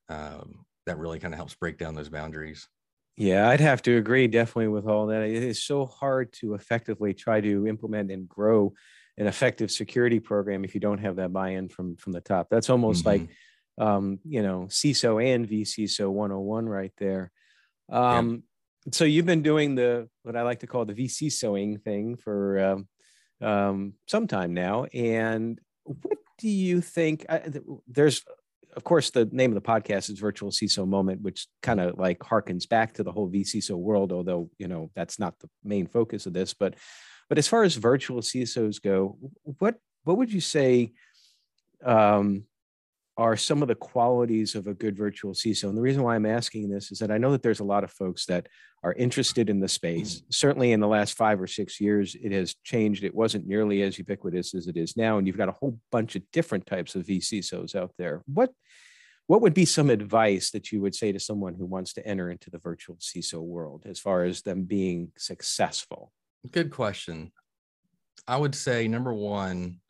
Um, 0.09 0.65
that 0.87 0.99
really 0.99 1.19
kind 1.19 1.35
of 1.35 1.39
helps 1.39 1.55
break 1.55 1.79
down 1.79 1.95
those 1.95 2.09
boundaries. 2.09 2.69
Yeah, 3.17 3.49
I'd 3.49 3.61
have 3.61 3.83
to 3.83 3.97
agree 3.97 4.27
definitely 4.29 4.69
with 4.69 4.87
all 4.87 5.07
that. 5.07 5.23
It 5.23 5.43
is 5.43 5.63
so 5.63 5.87
hard 5.87 6.33
to 6.35 6.55
effectively 6.55 7.15
try 7.15 7.41
to 7.41 7.67
implement 7.67 8.11
and 8.11 8.29
grow 8.29 8.75
an 9.17 9.27
effective 9.27 9.71
security 9.71 10.21
program 10.21 10.65
if 10.65 10.75
you 10.75 10.81
don't 10.81 10.99
have 10.99 11.17
that 11.17 11.33
buy-in 11.33 11.71
from 11.71 11.97
from 11.97 12.13
the 12.13 12.21
top. 12.21 12.49
That's 12.51 12.69
almost 12.69 13.05
mm-hmm. 13.05 13.23
like 13.23 13.31
um, 13.79 14.19
you 14.25 14.43
know, 14.43 14.67
CISO 14.69 15.23
and 15.23 15.49
vCISO 15.49 16.11
101 16.11 16.69
right 16.69 16.93
there. 16.99 17.31
Um, 17.91 18.43
yeah. 18.87 18.93
so 18.93 19.05
you've 19.05 19.27
been 19.27 19.43
doing 19.43 19.75
the 19.75 20.09
what 20.23 20.37
I 20.37 20.43
like 20.43 20.61
to 20.61 20.67
call 20.67 20.85
the 20.85 20.95
vCISOing 20.95 21.83
thing 21.83 22.17
for 22.17 22.59
um, 23.41 23.47
um, 23.47 23.95
some 24.07 24.27
time 24.27 24.55
now. 24.55 24.85
And 24.95 25.61
what 25.85 26.19
do 26.39 26.49
you 26.49 26.81
think? 26.81 27.27
I, 27.29 27.43
there's, 27.87 28.25
of 28.77 28.85
course, 28.85 29.11
the 29.11 29.25
name 29.33 29.51
of 29.51 29.63
the 29.63 29.69
podcast 29.69 30.11
is 30.11 30.19
Virtual 30.19 30.51
CISO 30.51 30.87
Moment, 30.87 31.23
which 31.23 31.49
kind 31.63 31.81
of 31.81 31.99
like 31.99 32.19
harkens 32.19 32.69
back 32.69 32.93
to 32.95 33.03
the 33.03 33.11
whole 33.11 33.29
vCISO 33.29 33.75
world, 33.75 34.13
although 34.13 34.51
you 34.59 34.69
know 34.69 34.91
that's 34.95 35.19
not 35.19 35.39
the 35.39 35.49
main 35.65 35.87
focus 35.87 36.27
of 36.27 36.35
this. 36.35 36.53
But, 36.53 36.75
but 37.31 37.39
as 37.39 37.49
far 37.49 37.63
as 37.65 37.75
virtual 37.77 38.21
CISOs 38.21 38.81
go, 38.81 39.19
what 39.59 39.77
what 40.05 40.19
would 40.19 40.33
you 40.33 40.43
say? 40.43 40.93
Um, 41.83 42.45
are 43.19 43.37
some 43.37 43.63
of 43.63 43.69
the 43.69 43.75
qualities 43.75 44.55
of 44.55 44.67
a 44.67 44.75
good 44.75 44.97
virtual 44.97 45.33
CISO. 45.33 45.69
And 45.69 45.77
the 45.77 45.83
reason 45.83 46.03
why 46.03 46.15
I'm 46.15 46.27
asking 46.27 46.69
this 46.69 46.93
is 46.93 46.99
that 46.99 47.11
I 47.11 47.17
know 47.17 47.33
that 47.33 47.43
there's 47.43 47.61
a 47.61 47.65
lot 47.65 47.83
of 47.83 47.91
folks 47.91 48.27
that 48.27 48.47
are 48.83 48.93
interested 48.93 49.49
in 49.49 49.59
the 49.59 49.69
space. 49.69 50.17
Mm-hmm. 50.17 50.27
Certainly 50.31 50.73
in 50.73 50.81
the 50.81 50.87
last 50.87 51.17
five 51.17 51.41
or 51.41 51.47
six 51.47 51.81
years, 51.81 52.15
it 52.23 52.33
has 52.33 52.55
changed. 52.63 53.05
It 53.05 53.15
wasn't 53.15 53.47
nearly 53.47 53.83
as 53.83 53.97
ubiquitous 53.97 54.55
as 54.55 54.67
it 54.67 54.77
is 54.77 54.97
now. 54.97 55.17
And 55.17 55.27
you've 55.27 55.39
got 55.39 55.49
a 55.49 55.53
whole 55.53 55.79
bunch 55.91 56.15
of 56.15 56.23
different 56.31 56.67
types 56.67 56.95
of 56.95 57.07
vCISOs 57.07 57.75
out 57.75 57.93
there. 57.97 58.23
What 58.27 58.51
what 59.29 59.41
would 59.41 59.55
be 59.55 59.65
some 59.65 59.91
advice 59.91 60.53
that 60.53 60.71
you 60.71 60.81
would 60.83 60.95
say 60.95 61.11
to 61.11 61.19
someone 61.19 61.55
who 61.55 61.67
wants 61.67 61.95
to 61.95 62.07
enter 62.07 62.31
into 62.31 62.49
the 62.49 62.59
virtual 62.59 62.95
CISO 62.97 63.43
world 63.43 63.83
as 63.85 63.99
far 63.99 64.23
as 64.23 64.43
them 64.43 64.63
being 64.63 65.11
successful? 65.19 66.13
Good 66.49 66.71
question. 66.71 67.33
I 68.29 68.37
would 68.37 68.55
say 68.55 68.87
number 68.87 69.13
one, 69.13 69.81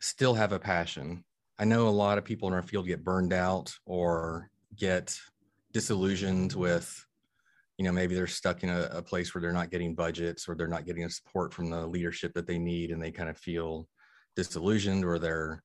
still 0.00 0.32
have 0.34 0.52
a 0.52 0.58
passion 0.58 1.24
I 1.60 1.64
know 1.64 1.88
a 1.88 1.90
lot 1.90 2.16
of 2.16 2.24
people 2.24 2.48
in 2.48 2.54
our 2.54 2.62
field 2.62 2.86
get 2.86 3.04
burned 3.04 3.34
out 3.34 3.70
or 3.84 4.50
get 4.74 5.14
disillusioned 5.72 6.54
with, 6.54 7.04
you 7.76 7.84
know, 7.84 7.92
maybe 7.92 8.14
they're 8.14 8.26
stuck 8.26 8.62
in 8.62 8.70
a, 8.70 8.88
a 8.92 9.02
place 9.02 9.34
where 9.34 9.42
they're 9.42 9.52
not 9.52 9.70
getting 9.70 9.94
budgets 9.94 10.48
or 10.48 10.54
they're 10.54 10.66
not 10.66 10.86
getting 10.86 11.02
the 11.02 11.10
support 11.10 11.52
from 11.52 11.68
the 11.68 11.86
leadership 11.86 12.32
that 12.32 12.46
they 12.46 12.58
need, 12.58 12.90
and 12.90 13.02
they 13.02 13.10
kind 13.10 13.28
of 13.28 13.36
feel 13.36 13.86
disillusioned 14.36 15.04
or 15.04 15.18
they're, 15.18 15.62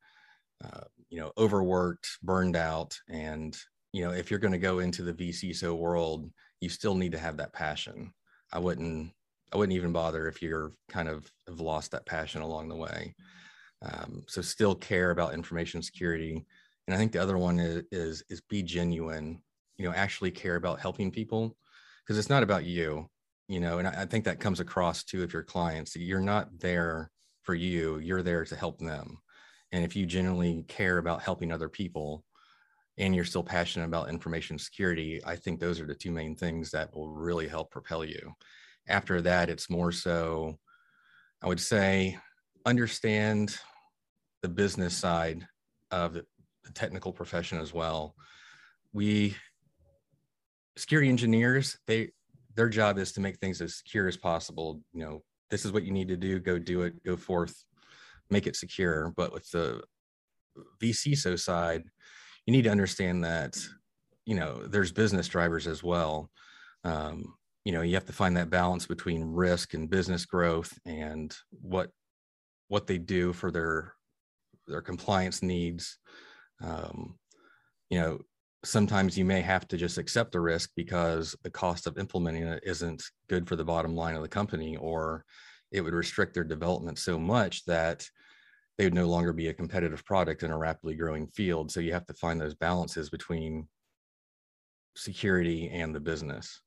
uh, 0.66 0.82
you 1.10 1.18
know, 1.18 1.32
overworked, 1.38 2.10
burned 2.22 2.58
out, 2.58 3.00
and 3.10 3.58
you 3.94 4.04
know, 4.04 4.12
if 4.12 4.30
you're 4.30 4.40
going 4.42 4.52
to 4.52 4.58
go 4.58 4.80
into 4.80 5.02
the 5.02 5.14
vCISO 5.14 5.78
world, 5.78 6.30
you 6.60 6.68
still 6.68 6.96
need 6.96 7.14
to 7.14 7.18
have 7.18 7.38
that 7.38 7.54
passion. 7.54 8.14
I 8.52 8.60
wouldn't, 8.60 9.14
I 9.54 9.58
wouldn't 9.58 9.78
even 9.78 9.94
bother 9.94 10.28
if 10.28 10.42
you're 10.42 10.74
kind 10.90 11.08
of 11.08 11.32
have 11.48 11.62
lost 11.62 11.92
that 11.92 12.06
passion 12.06 12.42
along 12.42 12.68
the 12.68 12.75
way. 12.75 13.16
Um, 13.86 14.24
so 14.27 14.42
still 14.42 14.75
care 14.75 15.12
about 15.12 15.34
information 15.34 15.82
security. 15.82 16.46
And 16.88 16.96
I 16.96 16.98
think 16.98 17.12
the 17.12 17.22
other 17.22 17.38
one 17.38 17.60
is, 17.60 17.84
is, 17.92 18.24
is 18.30 18.42
be 18.42 18.63
genuine, 18.63 19.42
you 19.77 19.86
know, 19.86 19.94
actually 19.94 20.32
care 20.32 20.56
about 20.56 20.80
helping 20.80 21.12
people 21.12 21.56
because 22.04 22.18
it's 22.18 22.30
not 22.30 22.44
about 22.44 22.65
you, 22.65 23.10
you 23.48 23.60
know, 23.60 23.80
and 23.80 23.88
I, 23.88 24.04
I 24.04 24.06
think 24.06 24.25
that 24.25 24.39
comes 24.39 24.60
across 24.60 25.04
too 25.04 25.24
if 25.24 25.34
your 25.34 25.44
clients, 25.44 25.96
you're 25.96 26.20
not 26.20 26.60
there 26.60 27.12
for 27.44 27.56
you, 27.56 28.00
you're 28.00 28.24
there 28.24 28.46
to 28.46 28.56
help 28.56 28.80
them. 28.80 29.18
And 29.72 29.84
if 29.84 29.96
you 29.96 30.06
genuinely 30.06 30.63
care 30.68 30.98
about 30.98 31.22
helping 31.22 31.51
other 31.51 31.70
people 31.70 32.24
and 32.98 33.15
you're 33.15 33.25
still 33.25 33.44
passionate 33.44 33.86
about 33.86 34.10
information 34.10 34.58
security, 34.58 35.22
I 35.25 35.36
think 35.36 35.60
those 35.60 35.80
are 35.80 35.86
the 35.86 35.96
two 35.96 36.12
main 36.12 36.36
things 36.36 36.72
that 36.72 36.96
will 36.96 37.10
really 37.10 37.48
help 37.48 37.72
propel 37.72 38.06
you. 38.06 38.34
After 38.88 39.22
that, 39.22 39.50
it's 39.50 39.70
more 39.70 39.92
so, 39.92 40.58
I 41.42 41.48
would 41.48 41.60
say, 41.60 42.18
understand 42.65 43.58
the 44.46 44.50
business 44.50 44.96
side 44.96 45.48
of 45.90 46.14
the 46.14 46.24
technical 46.75 47.12
profession 47.12 47.60
as 47.60 47.74
well. 47.74 48.14
We 48.94 49.36
security 50.78 51.10
engineers, 51.10 51.80
they 51.88 52.12
their 52.54 52.70
job 52.70 53.00
is 53.00 53.12
to 53.14 53.22
make 53.22 53.40
things 53.40 53.60
as 53.60 53.78
secure 53.78 54.08
as 54.08 54.18
possible. 54.18 54.82
You 54.94 55.02
know, 55.04 55.24
this 55.50 55.66
is 55.66 55.72
what 55.72 55.82
you 55.82 55.92
need 55.92 56.10
to 56.10 56.16
do, 56.16 56.40
go 56.40 56.60
do 56.60 56.84
it, 56.84 57.04
go 57.04 57.18
forth, 57.18 57.56
make 58.30 58.46
it 58.46 58.56
secure. 58.56 59.12
But 59.18 59.34
with 59.34 59.50
the 59.50 59.82
vCISO 60.80 61.40
side, 61.40 61.86
you 62.46 62.52
need 62.52 62.66
to 62.66 62.70
understand 62.70 63.24
that, 63.24 63.58
you 64.28 64.36
know, 64.36 64.60
there's 64.68 64.92
business 64.92 65.28
drivers 65.28 65.66
as 65.66 65.84
well. 65.84 66.30
Um, 66.84 67.34
you 67.64 67.72
know, 67.72 67.82
you 67.82 67.96
have 67.96 68.06
to 68.06 68.14
find 68.14 68.38
that 68.38 68.52
balance 68.52 68.86
between 68.86 69.24
risk 69.24 69.74
and 69.74 69.90
business 69.90 70.24
growth 70.24 70.72
and 70.86 71.36
what 71.50 71.90
what 72.68 72.86
they 72.86 73.00
do 73.00 73.34
for 73.34 73.50
their 73.50 73.96
their 74.68 74.82
compliance 74.82 75.42
needs. 75.42 75.98
Um, 76.64 77.18
you 77.90 78.00
know, 78.00 78.20
sometimes 78.64 79.18
you 79.18 79.26
may 79.26 79.42
have 79.42 79.68
to 79.68 79.78
just 79.78 79.98
accept 79.98 80.32
the 80.32 80.40
risk 80.40 80.72
because 80.76 81.36
the 81.44 81.50
cost 81.50 81.88
of 81.88 81.98
implementing 81.98 82.44
it 82.44 82.64
isn't 82.66 83.04
good 83.30 83.48
for 83.48 83.56
the 83.56 83.64
bottom 83.64 83.96
line 83.96 84.16
of 84.16 84.22
the 84.22 84.28
company, 84.28 84.76
or 84.78 85.24
it 85.72 85.82
would 85.82 85.94
restrict 85.94 86.34
their 86.34 86.44
development 86.44 86.98
so 86.98 87.20
much 87.20 87.64
that 87.66 88.08
they 88.78 88.86
would 88.86 88.94
no 88.94 89.08
longer 89.08 89.34
be 89.34 89.48
a 89.48 89.54
competitive 89.54 90.04
product 90.06 90.44
in 90.44 90.52
a 90.52 90.58
rapidly 90.58 90.96
growing 90.96 91.28
field. 91.28 91.72
So 91.72 91.80
you 91.80 91.94
have 91.94 92.06
to 92.08 92.14
find 92.14 92.40
those 92.40 92.56
balances 92.56 93.10
between 93.10 93.68
security 94.96 95.70
and 95.70 95.94
the 95.94 96.00
business. 96.00 96.62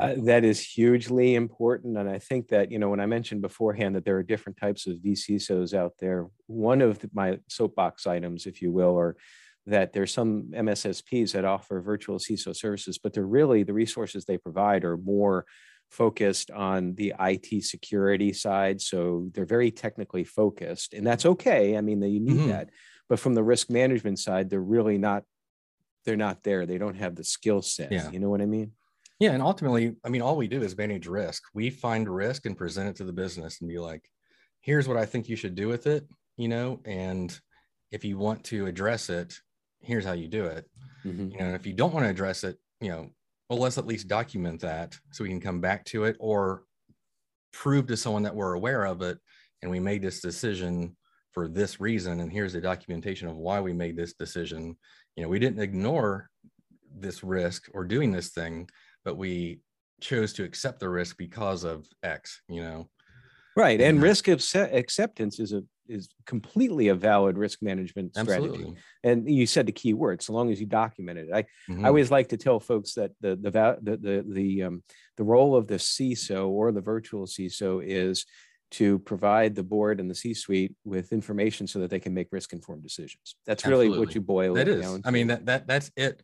Uh, 0.00 0.14
that 0.24 0.42
is 0.44 0.60
hugely 0.60 1.34
important. 1.34 1.98
And 1.98 2.08
I 2.08 2.18
think 2.18 2.48
that, 2.48 2.72
you 2.72 2.78
know, 2.78 2.88
when 2.88 3.00
I 3.00 3.06
mentioned 3.06 3.42
beforehand 3.42 3.94
that 3.94 4.04
there 4.04 4.16
are 4.16 4.22
different 4.22 4.56
types 4.56 4.86
of 4.86 4.96
vCISOs 4.96 5.74
out 5.74 5.92
there, 5.98 6.28
one 6.46 6.80
of 6.80 6.98
the, 7.00 7.10
my 7.12 7.38
soapbox 7.48 8.06
items, 8.06 8.46
if 8.46 8.62
you 8.62 8.72
will, 8.72 8.98
are 8.98 9.16
that 9.66 9.92
there's 9.92 10.12
some 10.12 10.44
MSSPs 10.54 11.32
that 11.32 11.44
offer 11.44 11.80
virtual 11.80 12.18
CISO 12.18 12.56
services, 12.56 12.98
but 12.98 13.12
they're 13.12 13.26
really 13.26 13.62
the 13.62 13.74
resources 13.74 14.24
they 14.24 14.38
provide 14.38 14.84
are 14.84 14.96
more 14.96 15.44
focused 15.90 16.50
on 16.50 16.94
the 16.94 17.12
IT 17.20 17.62
security 17.64 18.32
side. 18.32 18.80
So 18.80 19.28
they're 19.34 19.44
very 19.44 19.70
technically 19.70 20.24
focused, 20.24 20.94
and 20.94 21.06
that's 21.06 21.26
okay. 21.26 21.76
I 21.76 21.80
mean, 21.80 22.02
you 22.02 22.18
need 22.18 22.36
mm-hmm. 22.36 22.48
that. 22.48 22.70
But 23.08 23.20
from 23.20 23.34
the 23.34 23.42
risk 23.44 23.70
management 23.70 24.18
side, 24.18 24.48
they're 24.48 24.60
really 24.60 24.98
not, 24.98 25.24
they're 26.04 26.16
not 26.16 26.42
there. 26.42 26.66
They 26.66 26.78
don't 26.78 26.96
have 26.96 27.14
the 27.14 27.24
skill 27.24 27.62
set. 27.62 27.92
Yeah. 27.92 28.10
You 28.10 28.18
know 28.18 28.30
what 28.30 28.40
I 28.40 28.46
mean? 28.46 28.72
Yeah, 29.22 29.34
and 29.34 29.42
ultimately, 29.42 29.94
I 30.04 30.08
mean, 30.08 30.20
all 30.20 30.36
we 30.36 30.48
do 30.48 30.62
is 30.62 30.76
manage 30.76 31.06
risk. 31.06 31.44
We 31.54 31.70
find 31.70 32.12
risk 32.12 32.44
and 32.44 32.56
present 32.56 32.88
it 32.88 32.96
to 32.96 33.04
the 33.04 33.12
business 33.12 33.60
and 33.60 33.70
be 33.70 33.78
like, 33.78 34.02
here's 34.62 34.88
what 34.88 34.96
I 34.96 35.06
think 35.06 35.28
you 35.28 35.36
should 35.36 35.54
do 35.54 35.68
with 35.68 35.86
it, 35.86 36.08
you 36.36 36.48
know, 36.48 36.80
and 36.84 37.40
if 37.92 38.04
you 38.04 38.18
want 38.18 38.42
to 38.46 38.66
address 38.66 39.10
it, 39.10 39.38
here's 39.78 40.04
how 40.04 40.14
you 40.14 40.26
do 40.26 40.46
it. 40.46 40.68
Mm-hmm. 41.04 41.30
You 41.30 41.38
know, 41.38 41.54
if 41.54 41.68
you 41.68 41.72
don't 41.72 41.94
want 41.94 42.04
to 42.04 42.10
address 42.10 42.42
it, 42.42 42.58
you 42.80 42.90
know, 42.90 43.10
well, 43.48 43.60
let's 43.60 43.78
at 43.78 43.86
least 43.86 44.08
document 44.08 44.60
that 44.62 44.98
so 45.12 45.22
we 45.22 45.30
can 45.30 45.40
come 45.40 45.60
back 45.60 45.84
to 45.84 46.02
it 46.02 46.16
or 46.18 46.64
prove 47.52 47.86
to 47.86 47.96
someone 47.96 48.24
that 48.24 48.34
we're 48.34 48.54
aware 48.54 48.84
of 48.84 49.02
it 49.02 49.18
and 49.62 49.70
we 49.70 49.78
made 49.78 50.02
this 50.02 50.20
decision 50.20 50.96
for 51.30 51.46
this 51.46 51.80
reason 51.80 52.18
and 52.18 52.32
here's 52.32 52.54
the 52.54 52.60
documentation 52.60 53.28
of 53.28 53.36
why 53.36 53.60
we 53.60 53.72
made 53.72 53.96
this 53.96 54.14
decision 54.14 54.76
you 55.14 55.22
know 55.22 55.28
we 55.28 55.38
didn't 55.38 55.62
ignore 55.62 56.28
this 56.98 57.22
risk 57.22 57.68
or 57.72 57.84
doing 57.84 58.10
this 58.10 58.30
thing 58.30 58.68
but 59.04 59.16
we 59.16 59.60
chose 60.00 60.32
to 60.34 60.44
accept 60.44 60.80
the 60.80 60.88
risk 60.88 61.16
because 61.16 61.64
of 61.64 61.86
X, 62.02 62.42
you 62.48 62.62
know. 62.62 62.88
Right. 63.56 63.80
And 63.80 64.02
risk 64.02 64.28
of 64.28 64.42
acceptance 64.54 65.38
is 65.38 65.52
a 65.52 65.62
is 65.88 66.08
completely 66.26 66.88
a 66.88 66.94
valid 66.94 67.36
risk 67.36 67.60
management 67.60 68.12
strategy. 68.14 68.48
Absolutely. 68.48 68.74
And 69.04 69.28
you 69.28 69.46
said 69.46 69.66
the 69.66 69.72
key 69.72 69.94
word, 69.94 70.22
so 70.22 70.32
long 70.32 70.50
as 70.50 70.60
you 70.60 70.66
document 70.66 71.18
it. 71.18 71.28
I, 71.32 71.42
mm-hmm. 71.42 71.84
I 71.84 71.88
always 71.88 72.10
like 72.10 72.28
to 72.28 72.36
tell 72.36 72.60
folks 72.60 72.94
that 72.94 73.10
the 73.20 73.36
the 73.36 73.50
the 73.50 73.96
the 73.96 74.24
the, 74.26 74.62
um, 74.62 74.82
the 75.16 75.24
role 75.24 75.54
of 75.54 75.66
the 75.66 75.74
CISO 75.74 76.48
or 76.48 76.72
the 76.72 76.80
virtual 76.80 77.26
CISO 77.26 77.82
is 77.84 78.24
to 78.72 79.00
provide 79.00 79.54
the 79.54 79.62
board 79.62 80.00
and 80.00 80.10
the 80.10 80.14
C-suite 80.14 80.74
with 80.84 81.12
information 81.12 81.66
so 81.66 81.78
that 81.80 81.90
they 81.90 82.00
can 82.00 82.14
make 82.14 82.28
risk-informed 82.32 82.82
decisions. 82.82 83.36
That's 83.46 83.66
really 83.66 83.86
Absolutely. 83.86 84.06
what 84.06 84.14
you 84.14 84.20
boil 84.22 84.54
that 84.54 84.66
it 84.66 84.78
is. 84.78 84.82
down. 84.82 85.02
To. 85.02 85.08
I 85.08 85.10
mean 85.10 85.26
that 85.26 85.44
that 85.46 85.66
that's 85.66 85.90
it 85.96 86.22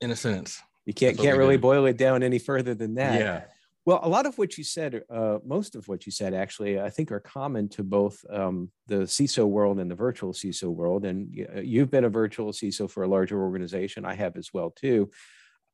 in 0.00 0.12
a 0.12 0.16
sentence. 0.16 0.60
You 0.86 0.94
can't 0.94 1.16
can't 1.16 1.38
really 1.38 1.56
do. 1.56 1.62
boil 1.62 1.86
it 1.86 1.96
down 1.96 2.22
any 2.22 2.38
further 2.38 2.74
than 2.74 2.94
that. 2.94 3.20
Yeah. 3.20 3.42
Well, 3.84 3.98
a 4.02 4.08
lot 4.08 4.26
of 4.26 4.38
what 4.38 4.56
you 4.56 4.62
said, 4.62 5.02
uh, 5.10 5.38
most 5.44 5.74
of 5.74 5.88
what 5.88 6.06
you 6.06 6.12
said, 6.12 6.34
actually, 6.34 6.80
I 6.80 6.88
think 6.88 7.10
are 7.10 7.18
common 7.18 7.68
to 7.70 7.82
both 7.82 8.24
um, 8.30 8.70
the 8.86 8.98
CISO 8.98 9.44
world 9.44 9.80
and 9.80 9.90
the 9.90 9.96
virtual 9.96 10.32
CISO 10.32 10.72
world. 10.72 11.04
And 11.04 11.46
uh, 11.56 11.60
you've 11.60 11.90
been 11.90 12.04
a 12.04 12.08
virtual 12.08 12.52
CISO 12.52 12.88
for 12.88 13.02
a 13.02 13.08
larger 13.08 13.42
organization. 13.42 14.04
I 14.04 14.14
have 14.14 14.36
as 14.36 14.50
well 14.54 14.70
too. 14.70 15.10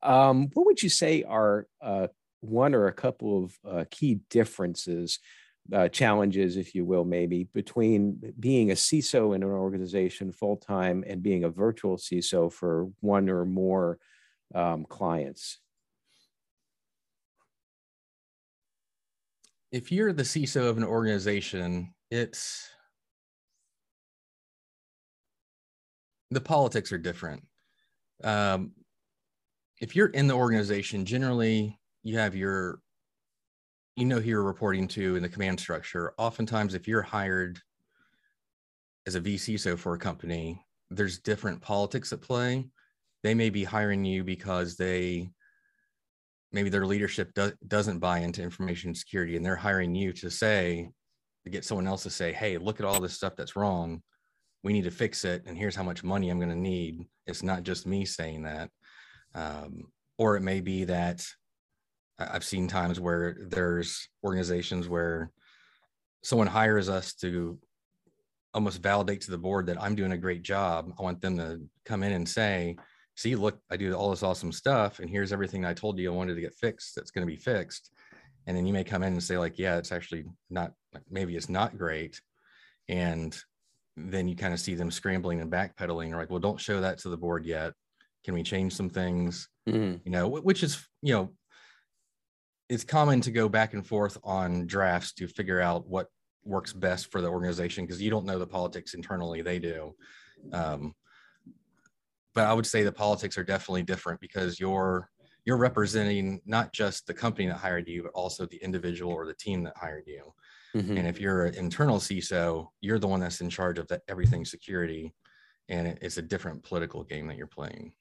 Um, 0.03 0.49
what 0.55 0.65
would 0.65 0.83
you 0.83 0.89
say 0.89 1.23
are 1.25 1.67
uh, 1.83 2.07
one 2.41 2.75
or 2.75 2.87
a 2.87 2.95
couple 2.95 3.45
of 3.45 3.59
uh, 3.69 3.85
key 3.91 4.21
differences, 4.31 5.19
uh, 5.71 5.89
challenges, 5.89 6.57
if 6.57 6.75
you 6.75 6.87
will, 6.87 7.05
maybe 7.05 7.45
between 7.53 8.33
being 8.41 8.71
a 8.71 8.75
CISO 8.75 9.35
in 9.35 9.43
an 9.43 9.51
organization 9.51 10.33
full 10.33 10.57
time 10.57 11.05
and 11.07 11.23
being 11.23 11.45
a 11.45 11.51
virtual 11.51 11.99
CISO 11.99 12.51
for 12.51 12.89
one 13.01 13.29
or 13.29 13.45
more 13.45 13.99
um, 14.55 14.85
clients? 14.85 15.59
if 19.71 19.93
you're 19.93 20.13
the 20.13 20.23
CISO 20.23 20.69
of 20.69 20.77
an 20.77 20.85
organization, 20.85 21.93
it's 22.11 22.69
the 26.31 26.41
politics 26.41 26.93
are 26.93 26.99
different. 26.99 27.43
Um, 28.25 28.73
if 29.81 29.95
you're 29.95 30.09
in 30.09 30.27
the 30.27 30.35
organization, 30.35 31.05
generally 31.05 31.79
you 32.03 32.19
have 32.19 32.35
your, 32.35 32.81
you 33.97 34.05
know 34.05 34.21
who 34.21 34.31
you're 34.31 34.43
reporting 34.43 34.89
to 34.89 35.17
in 35.17 35.23
the 35.23 35.29
command 35.29 35.61
structure. 35.61 36.15
Oftentimes, 36.19 36.75
if 36.75 36.89
you're 36.89 37.03
hired 37.03 37.61
as 39.07 39.15
a 39.15 39.21
VCISO 39.21 39.79
for 39.79 39.95
a 39.95 39.99
company, 39.99 40.65
there's 40.91 41.19
different 41.19 41.61
politics 41.61 42.13
at 42.13 42.23
play. 42.23 42.67
They 43.23 43.35
may 43.35 43.51
be 43.51 43.65
hiring 43.65 44.05
you 44.05 44.25
because 44.25 44.77
they 44.77 45.31
maybe 46.53 46.71
their 46.71 46.87
leadership 46.87 47.33
do, 47.35 47.53
doesn't 47.67 47.99
buy 47.99 48.21
into 48.21 48.43
information 48.43 48.95
security 48.95 49.37
and 49.37 49.45
they're 49.45 49.57
hiring 49.57 49.95
you 49.95 50.13
to 50.15 50.31
say 50.31 50.89
to 51.45 51.51
get 51.51 51.65
someone 51.65 51.87
else 51.87 52.03
to 52.05 52.11
say 52.11 52.33
hey 52.33 52.57
look 52.59 52.81
at 52.81 52.87
all 52.87 53.01
this 53.01 53.15
stuff 53.15 53.37
that's 53.37 53.57
wrong. 53.57 54.03
We 54.65 54.73
need 54.73 54.85
to 54.85 54.91
fix 54.91 55.25
it 55.25 55.43
and 55.47 55.57
here's 55.57 55.77
how 55.77 55.83
much 55.83 56.05
money 56.05 56.31
i'm 56.31 56.39
going 56.39 56.51
to 56.51 56.57
need. 56.57 57.07
It's 57.27 57.43
not 57.43 57.63
just 57.63 57.87
me 57.87 58.05
saying 58.05 58.45
that. 58.45 58.71
Um, 59.35 59.85
or 60.17 60.37
it 60.37 60.43
may 60.43 60.61
be 60.61 60.85
that 60.85 61.25
i've 62.19 62.45
seen 62.45 62.67
times 62.67 62.99
where 62.99 63.37
there's 63.49 64.09
organizations 64.25 64.89
where 64.89 65.31
someone 66.25 66.49
hires 66.49 66.89
us 66.89 67.15
to 67.15 67.59
almost 68.55 68.83
validate 68.83 69.21
to 69.21 69.31
the 69.31 69.39
board 69.39 69.67
that 69.67 69.81
i'm 69.81 69.95
doing 69.95 70.13
a 70.13 70.19
great 70.19 70.43
job. 70.43 70.93
I 70.99 71.03
want 71.03 71.21
them 71.21 71.37
to 71.37 71.61
come 71.85 72.03
in 72.03 72.13
and 72.13 72.29
say 72.29 72.77
see, 73.19 73.35
look, 73.35 73.59
I 73.69 73.77
do 73.77 73.93
all 73.95 74.11
this 74.11 74.23
awesome 74.23 74.53
stuff, 74.53 75.01
and 75.01 75.11
here's 75.11 75.33
everything 75.33 75.65
I 75.65 75.75
told 75.75 75.99
you 75.99 76.13
I 76.13 76.15
wanted 76.15 76.37
to 76.37 76.41
get 76.41 76.55
fixed 76.55 76.95
that's 76.95 77.11
going 77.11 77.27
to 77.27 77.31
be 77.31 77.37
fixed. 77.37 77.91
And 78.47 78.57
then 78.57 78.65
you 78.65 78.73
may 78.73 78.85
come 78.85 79.03
in 79.03 79.13
and 79.13 79.23
say, 79.23 79.37
like, 79.37 79.59
yeah, 79.59 79.77
it's 79.77 79.91
actually 79.91 80.25
not, 80.51 80.73
maybe 81.11 81.35
it's 81.35 81.49
not 81.49 81.77
great. 81.77 82.21
And 82.89 83.37
then 83.97 84.29
you 84.29 84.37
kind 84.37 84.55
of 84.55 84.61
see 84.61 84.77
them 84.77 84.93
scrambling 84.93 85.41
and 85.41 85.51
backpedaling, 85.51 86.13
or 86.13 86.17
like, 86.17 86.31
well, 86.31 86.39
don't 86.39 86.61
show 86.61 86.81
that 86.81 86.99
to 86.99 87.09
the 87.09 87.17
board 87.17 87.45
yet. 87.45 87.73
Can 88.25 88.35
we 88.35 88.45
change 88.45 88.77
some 88.77 88.89
things? 88.89 89.49
Mm-hmm. 89.69 89.97
You 90.05 90.13
know, 90.13 90.29
which 90.29 90.63
is, 90.63 90.87
you 91.03 91.13
know, 91.13 91.33
it's 92.69 92.85
common 92.85 93.21
to 93.23 93.33
go 93.33 93.49
back 93.49 93.75
and 93.75 93.85
forth 93.85 94.17
on 94.23 94.69
drafts 94.69 95.13
to 95.15 95.27
figure 95.27 95.61
out 95.61 95.89
what 95.89 96.07
works 96.45 96.73
best 96.73 97.11
for 97.11 97.21
the 97.21 97.29
organization 97.29 97.85
because 97.85 98.01
you 98.01 98.11
don't 98.11 98.27
know 98.27 98.39
the 98.39 98.47
politics 98.47 98.95
internally, 98.95 99.43
they 99.43 99.59
do. 99.59 99.97
Um, 100.53 100.95
but 102.39 102.47
I 102.47 102.55
would 102.55 102.67
say 102.67 102.85
the 102.85 102.93
politics 102.93 103.37
are 103.37 103.43
definitely 103.43 103.83
different 103.83 104.21
because 104.21 104.61
you're 104.61 105.11
you're 105.45 105.57
representing 105.57 106.41
not 106.47 106.73
just 106.73 107.05
the 107.09 107.13
company 107.13 107.49
that 107.49 107.57
hired 107.57 107.89
you, 107.89 108.05
but 108.05 108.13
also 108.13 108.47
the 108.47 108.63
individual 108.63 109.13
or 109.13 109.27
the 109.27 109.35
team 109.35 109.65
that 109.65 109.77
hired 109.77 110.05
you. 110.07 110.33
Mm-hmm. 110.77 110.99
And 110.99 111.09
if 111.09 111.21
you're 111.21 111.47
an 111.47 111.57
internal 111.57 111.99
CISO, 111.99 112.69
you're 112.81 113.01
the 113.01 113.09
one 113.09 113.19
that's 113.19 113.41
in 113.41 113.51
charge 113.51 113.81
of 113.81 113.89
that 113.89 114.03
everything 114.07 114.45
security, 114.45 115.13
and 115.69 115.99
it's 116.01 116.19
a 116.19 116.23
different 116.23 116.63
political 116.63 117.03
game 117.03 117.27
that 117.27 117.37
you're 117.37 117.49
playing. 117.49 117.93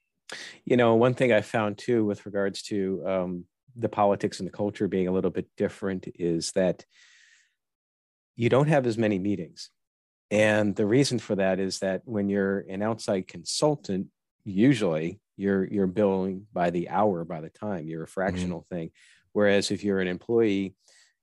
You 0.64 0.76
know, 0.76 0.94
one 0.94 1.14
thing 1.14 1.32
I 1.32 1.40
found 1.40 1.76
too, 1.76 2.04
with 2.04 2.24
regards 2.24 2.62
to 2.70 3.02
um, 3.04 3.44
the 3.74 3.88
politics 3.88 4.38
and 4.38 4.46
the 4.46 4.52
culture 4.52 4.86
being 4.86 5.08
a 5.08 5.12
little 5.12 5.32
bit 5.32 5.48
different, 5.56 6.06
is 6.14 6.52
that 6.52 6.84
you 8.36 8.48
don't 8.48 8.68
have 8.68 8.86
as 8.86 8.96
many 8.96 9.18
meetings. 9.18 9.70
And 10.30 10.76
the 10.76 10.86
reason 10.86 11.18
for 11.18 11.34
that 11.34 11.58
is 11.58 11.80
that 11.80 12.02
when 12.04 12.28
you're 12.28 12.60
an 12.68 12.82
outside 12.82 13.26
consultant, 13.26 14.06
usually 14.48 15.20
you're 15.36 15.64
you're 15.64 15.86
billing 15.86 16.46
by 16.52 16.70
the 16.70 16.88
hour 16.88 17.24
by 17.24 17.40
the 17.40 17.50
time 17.50 17.86
you're 17.86 18.02
a 18.02 18.06
mm-hmm. 18.06 18.12
fractional 18.12 18.60
mm-hmm. 18.62 18.74
thing 18.74 18.90
whereas 19.32 19.70
if 19.70 19.84
you're 19.84 20.00
an 20.00 20.08
employee 20.08 20.74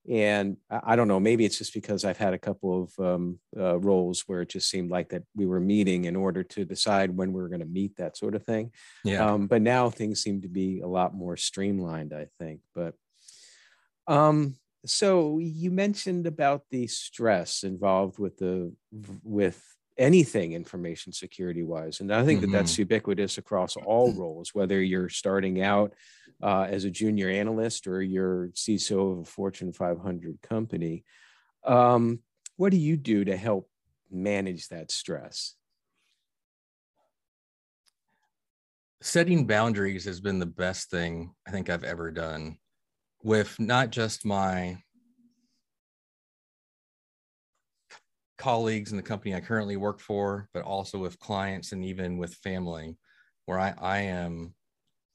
and 0.08 0.56
I, 0.70 0.94
don't 0.94 1.08
know 1.08 1.18
maybe 1.18 1.44
it's 1.44 1.58
just 1.58 1.74
because 1.74 2.04
i've 2.04 2.16
had 2.16 2.32
a 2.32 2.38
couple 2.38 2.84
of 2.84 3.04
um, 3.04 3.38
uh, 3.58 3.78
roles 3.78 4.22
where 4.26 4.42
it 4.42 4.48
just 4.48 4.70
seemed 4.70 4.90
like 4.90 5.08
that 5.08 5.24
we 5.34 5.46
were 5.46 5.60
meeting 5.60 6.04
in 6.04 6.14
order 6.14 6.44
to 6.44 6.64
decide 6.64 7.10
when 7.10 7.32
we 7.32 7.42
were 7.42 7.48
going 7.48 7.60
to 7.60 7.66
meet 7.66 7.96
that 7.96 8.16
sort 8.16 8.36
of 8.36 8.44
thing 8.44 8.70
yeah 9.04 9.28
um, 9.28 9.48
but 9.48 9.62
now 9.62 9.90
things 9.90 10.22
seem 10.22 10.42
to 10.42 10.48
be 10.48 10.80
a 10.80 10.86
lot 10.86 11.14
more 11.14 11.36
streamlined 11.36 12.14
i 12.14 12.26
think 12.38 12.60
but 12.74 12.94
um 14.06 14.54
so 14.84 15.38
you 15.38 15.72
mentioned 15.72 16.28
about 16.28 16.62
the 16.70 16.86
stress 16.86 17.64
involved 17.64 18.20
with 18.20 18.36
the 18.36 18.72
with 19.24 19.60
anything 19.98 20.52
information 20.52 21.12
security 21.12 21.62
wise. 21.62 22.00
And 22.00 22.12
I 22.12 22.24
think 22.24 22.40
mm-hmm. 22.40 22.52
that 22.52 22.58
that's 22.58 22.72
mm-hmm. 22.72 22.82
ubiquitous 22.82 23.38
across 23.38 23.76
all 23.76 24.12
roles, 24.12 24.54
whether 24.54 24.80
you're 24.82 25.08
starting 25.08 25.62
out 25.62 25.94
uh, 26.42 26.62
as 26.62 26.84
a 26.84 26.90
junior 26.90 27.28
analyst 27.28 27.86
or 27.86 28.02
you're 28.02 28.48
CISO 28.48 29.12
of 29.12 29.18
a 29.20 29.24
Fortune 29.24 29.72
500 29.72 30.40
company. 30.42 31.04
Um, 31.64 32.20
what 32.56 32.70
do 32.70 32.78
you 32.78 32.96
do 32.96 33.24
to 33.24 33.36
help 33.36 33.70
manage 34.10 34.68
that 34.68 34.90
stress? 34.90 35.54
Setting 39.02 39.46
boundaries 39.46 40.04
has 40.04 40.20
been 40.20 40.38
the 40.38 40.46
best 40.46 40.90
thing 40.90 41.32
I 41.46 41.50
think 41.50 41.70
I've 41.70 41.84
ever 41.84 42.10
done 42.10 42.58
with 43.22 43.58
not 43.58 43.90
just 43.90 44.24
my 44.24 44.78
colleagues 48.38 48.90
in 48.90 48.96
the 48.96 49.02
company 49.02 49.34
I 49.34 49.40
currently 49.40 49.76
work 49.76 50.00
for, 50.00 50.48
but 50.52 50.62
also 50.62 50.98
with 50.98 51.18
clients 51.18 51.72
and 51.72 51.84
even 51.84 52.18
with 52.18 52.34
family, 52.34 52.96
where 53.46 53.58
I, 53.58 53.74
I 53.80 53.98
am, 53.98 54.54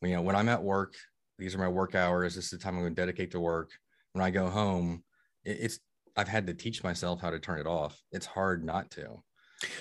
you 0.01 0.13
know, 0.13 0.21
when 0.21 0.35
I'm 0.35 0.49
at 0.49 0.63
work, 0.63 0.95
these 1.37 1.55
are 1.55 1.59
my 1.59 1.67
work 1.67 1.95
hours. 1.95 2.35
This 2.35 2.45
is 2.45 2.51
the 2.51 2.57
time 2.57 2.75
I'm 2.75 2.81
going 2.81 2.95
to 2.95 3.01
dedicate 3.01 3.31
to 3.31 3.39
work. 3.39 3.71
When 4.13 4.23
I 4.23 4.31
go 4.31 4.49
home, 4.49 5.03
it, 5.43 5.57
it's 5.61 5.79
I've 6.15 6.27
had 6.27 6.47
to 6.47 6.53
teach 6.53 6.83
myself 6.83 7.21
how 7.21 7.29
to 7.29 7.39
turn 7.39 7.59
it 7.59 7.67
off. 7.67 7.97
It's 8.11 8.25
hard 8.25 8.63
not 8.65 8.91
to. 8.91 9.05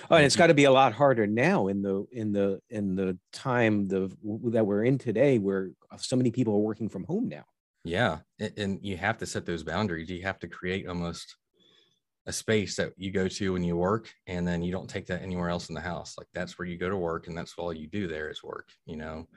Oh, 0.09 0.15
and 0.15 0.25
it's 0.25 0.35
mm-hmm. 0.35 0.43
got 0.43 0.47
to 0.47 0.53
be 0.53 0.65
a 0.65 0.71
lot 0.71 0.93
harder 0.93 1.27
now 1.27 1.67
in 1.67 1.81
the 1.81 2.05
in 2.11 2.31
the 2.31 2.59
in 2.69 2.95
the 2.95 3.17
time 3.33 3.87
the 3.87 4.11
that 4.51 4.65
we're 4.65 4.85
in 4.85 4.97
today, 4.97 5.39
where 5.39 5.71
so 5.97 6.15
many 6.15 6.31
people 6.31 6.53
are 6.53 6.59
working 6.59 6.89
from 6.89 7.03
home 7.05 7.27
now. 7.27 7.43
Yeah, 7.83 8.19
and 8.57 8.79
you 8.83 8.95
have 8.97 9.17
to 9.17 9.25
set 9.25 9.45
those 9.45 9.63
boundaries. 9.63 10.09
You 10.09 10.21
have 10.23 10.39
to 10.39 10.47
create 10.47 10.87
almost 10.87 11.35
a 12.27 12.33
space 12.33 12.75
that 12.75 12.93
you 12.97 13.11
go 13.11 13.27
to 13.27 13.53
when 13.53 13.63
you 13.63 13.75
work 13.75 14.09
and 14.27 14.47
then 14.47 14.61
you 14.61 14.71
don't 14.71 14.89
take 14.89 15.07
that 15.07 15.23
anywhere 15.23 15.49
else 15.49 15.69
in 15.69 15.75
the 15.75 15.81
house. 15.81 16.15
Like 16.17 16.27
that's 16.33 16.57
where 16.57 16.67
you 16.67 16.77
go 16.77 16.89
to 16.89 16.97
work 16.97 17.27
and 17.27 17.37
that's 17.37 17.55
all 17.57 17.73
you 17.73 17.87
do 17.87 18.07
there 18.07 18.29
is 18.29 18.43
work 18.43 18.69
you 18.85 18.97
know? 18.97 19.27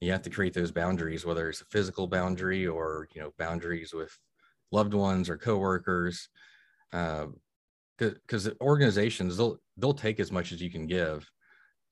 You 0.00 0.12
have 0.12 0.22
to 0.22 0.30
create 0.30 0.52
those 0.52 0.72
boundaries 0.72 1.24
whether 1.24 1.48
it's 1.48 1.62
a 1.62 1.66
physical 1.66 2.06
boundary 2.06 2.66
or 2.66 3.08
you 3.14 3.22
know 3.22 3.32
boundaries 3.38 3.94
with 3.94 4.16
loved 4.70 4.92
ones 4.92 5.30
or 5.30 5.38
coworkers 5.38 6.28
because 6.90 8.46
uh, 8.46 8.50
organizations 8.60 9.36
they'll 9.36 9.58
they'll 9.78 9.94
take 9.94 10.20
as 10.20 10.30
much 10.30 10.52
as 10.52 10.60
you 10.60 10.70
can 10.70 10.86
give 10.86 11.30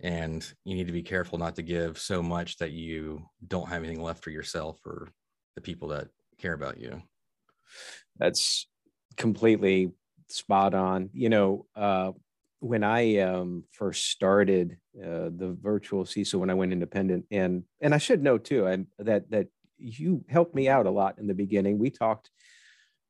and 0.03 0.53
you 0.65 0.75
need 0.75 0.87
to 0.89 0.93
be 0.93 1.03
careful 1.03 1.39
not 1.39 1.55
to 1.55 1.63
give 1.63 1.99
so 1.99 2.23
much 2.23 2.59
that 2.59 2.73
you 2.73 3.25
don't 3.47 3.69
have 3.69 3.83
anything 3.83 4.03
left 4.03 4.23
for 4.23 4.31
yourself 4.31 4.81
or 4.85 5.09
the 5.55 5.61
people 5.61 5.89
that 5.89 6.09
care 6.39 6.55
about 6.55 6.79
you. 6.79 7.01
That's 8.19 8.67
completely 9.17 9.93
spot 10.33 10.75
on. 10.75 11.11
You 11.13 11.29
know, 11.29 11.67
uh, 11.77 12.13
when 12.61 12.85
I 12.85 13.19
um, 13.19 13.65
first 13.73 14.11
started 14.11 14.79
uh, 14.97 15.31
the 15.35 15.57
virtual 15.61 16.05
CISO, 16.05 16.35
when 16.35 16.51
I 16.51 16.55
went 16.55 16.73
independent, 16.73 17.27
and 17.31 17.65
and 17.81 17.95
I 17.95 17.99
should 17.99 18.23
know 18.23 18.39
too, 18.39 18.67
and 18.67 18.87
that 18.99 19.31
that 19.31 19.49
you 19.79 20.25
helped 20.29 20.55
me 20.55 20.69
out 20.69 20.87
a 20.87 20.91
lot 20.91 21.19
in 21.19 21.27
the 21.27 21.35
beginning. 21.35 21.79
We 21.79 21.91
talked. 21.91 22.31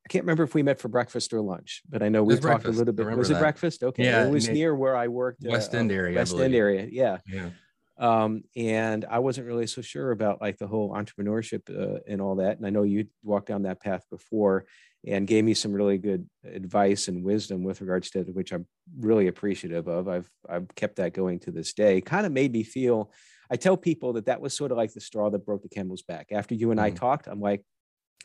I 0.05 0.09
can't 0.09 0.23
remember 0.25 0.43
if 0.43 0.53
we 0.53 0.63
met 0.63 0.79
for 0.79 0.89
breakfast 0.89 1.31
or 1.31 1.39
lunch, 1.39 1.81
but 1.87 2.03
I 2.03 2.09
know 2.09 2.23
we 2.23 2.33
talked 2.33 2.43
breakfast. 2.43 2.75
a 2.75 2.77
little 2.77 2.93
bit. 2.93 3.17
Was 3.17 3.29
it 3.29 3.39
breakfast? 3.39 3.83
Okay, 3.83 4.03
yeah, 4.03 4.25
it 4.25 4.31
was 4.31 4.49
near 4.49 4.75
where 4.75 4.97
I 4.97 5.07
worked. 5.07 5.45
Uh, 5.45 5.51
West 5.51 5.73
End 5.73 5.91
area. 5.91 6.17
West 6.17 6.37
End 6.37 6.53
area. 6.53 6.87
Yeah. 6.91 7.19
Yeah. 7.25 7.51
Um, 7.97 8.43
and 8.55 9.05
I 9.05 9.19
wasn't 9.19 9.47
really 9.47 9.67
so 9.67 9.81
sure 9.81 10.11
about 10.11 10.41
like 10.41 10.57
the 10.57 10.67
whole 10.67 10.93
entrepreneurship 10.93 11.69
uh, 11.69 11.99
and 12.07 12.21
all 12.21 12.35
that. 12.37 12.57
And 12.57 12.65
I 12.65 12.69
know 12.69 12.83
you 12.83 13.05
walked 13.23 13.47
down 13.47 13.63
that 13.63 13.81
path 13.81 14.03
before 14.09 14.65
and 15.05 15.27
gave 15.27 15.43
me 15.43 15.53
some 15.53 15.73
really 15.73 15.97
good 15.97 16.27
advice 16.45 17.07
and 17.07 17.23
wisdom 17.23 17.63
with 17.63 17.81
regards 17.81 18.09
to 18.11 18.19
it, 18.19 18.33
which 18.33 18.53
I'm 18.53 18.65
really 18.99 19.27
appreciative 19.27 19.87
of. 19.87 20.07
I've 20.07 20.29
I've 20.47 20.73
kept 20.75 20.97
that 20.97 21.13
going 21.13 21.39
to 21.39 21.51
this 21.51 21.73
day. 21.73 22.01
Kind 22.01 22.25
of 22.25 22.31
made 22.31 22.53
me 22.53 22.63
feel. 22.63 23.11
I 23.51 23.57
tell 23.57 23.77
people 23.77 24.13
that 24.13 24.27
that 24.27 24.41
was 24.41 24.55
sort 24.55 24.71
of 24.71 24.77
like 24.77 24.93
the 24.93 25.01
straw 25.01 25.29
that 25.29 25.45
broke 25.45 25.61
the 25.61 25.69
camel's 25.69 26.01
back. 26.01 26.27
After 26.31 26.55
you 26.55 26.71
and 26.71 26.79
mm-hmm. 26.79 26.95
I 26.95 26.97
talked, 26.97 27.27
I'm 27.27 27.41
like, 27.41 27.63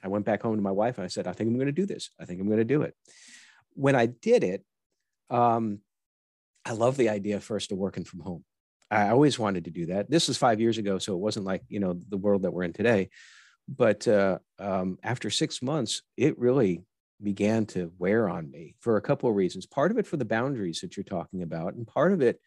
I 0.02 0.08
went 0.08 0.24
back 0.24 0.42
home 0.42 0.56
to 0.56 0.62
my 0.62 0.70
wife 0.70 0.98
and 0.98 1.04
I 1.04 1.08
said, 1.08 1.26
I 1.26 1.32
think 1.32 1.48
I'm 1.48 1.56
going 1.56 1.66
to 1.66 1.72
do 1.72 1.86
this. 1.86 2.10
I 2.20 2.24
think 2.24 2.40
I'm 2.40 2.46
going 2.46 2.58
to 2.58 2.64
do 2.64 2.82
it. 2.82 2.94
When 3.74 3.96
I 3.96 4.06
did 4.06 4.44
it, 4.44 4.64
um, 5.30 5.80
I 6.64 6.72
love 6.72 6.96
the 6.96 7.08
idea 7.08 7.40
first 7.40 7.72
of 7.72 7.78
working 7.78 8.04
from 8.04 8.20
home. 8.20 8.44
I 8.90 9.08
always 9.10 9.38
wanted 9.38 9.64
to 9.64 9.70
do 9.70 9.86
that. 9.86 10.10
This 10.10 10.28
was 10.28 10.38
five 10.38 10.60
years 10.60 10.78
ago, 10.78 10.98
so 10.98 11.14
it 11.14 11.18
wasn't 11.18 11.46
like 11.46 11.62
you 11.68 11.80
know 11.80 11.98
the 12.08 12.16
world 12.16 12.42
that 12.42 12.52
we're 12.52 12.62
in 12.62 12.72
today. 12.72 13.10
But 13.68 14.08
uh, 14.08 14.38
um, 14.58 14.98
after 15.02 15.28
six 15.30 15.60
months, 15.60 16.02
it 16.16 16.38
really 16.38 16.82
began 17.22 17.66
to 17.66 17.92
wear 17.98 18.28
on 18.28 18.50
me 18.50 18.76
for 18.80 18.96
a 18.96 19.02
couple 19.02 19.28
of 19.28 19.36
reasons. 19.36 19.66
Part 19.66 19.90
of 19.90 19.98
it 19.98 20.06
for 20.06 20.16
the 20.16 20.24
boundaries 20.24 20.80
that 20.80 20.96
you're 20.96 21.04
talking 21.04 21.42
about, 21.42 21.74
and 21.74 21.86
part 21.86 22.12
of 22.12 22.22
it 22.22 22.40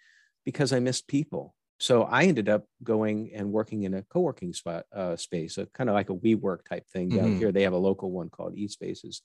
because 0.45 0.73
I 0.73 0.79
missed 0.79 1.07
people. 1.07 1.53
So 1.79 2.03
I 2.03 2.23
ended 2.23 2.47
up 2.47 2.65
going 2.84 3.31
and 3.34 3.51
working 3.51 3.84
in 3.84 3.95
a 3.95 4.03
co-working 4.03 4.53
spot 4.53 4.86
uh, 4.95 5.15
space, 5.15 5.57
a 5.57 5.65
kind 5.67 5.89
of 5.89 5.95
like 5.95 6.10
a 6.10 6.15
WeWork 6.15 6.65
type 6.69 6.88
thing 6.89 7.10
down 7.10 7.19
mm-hmm. 7.19 7.38
here. 7.39 7.51
They 7.51 7.63
have 7.63 7.73
a 7.73 7.77
local 7.77 8.12
one 8.12 8.29
called 8.29 8.55
eSpaces, 8.55 9.21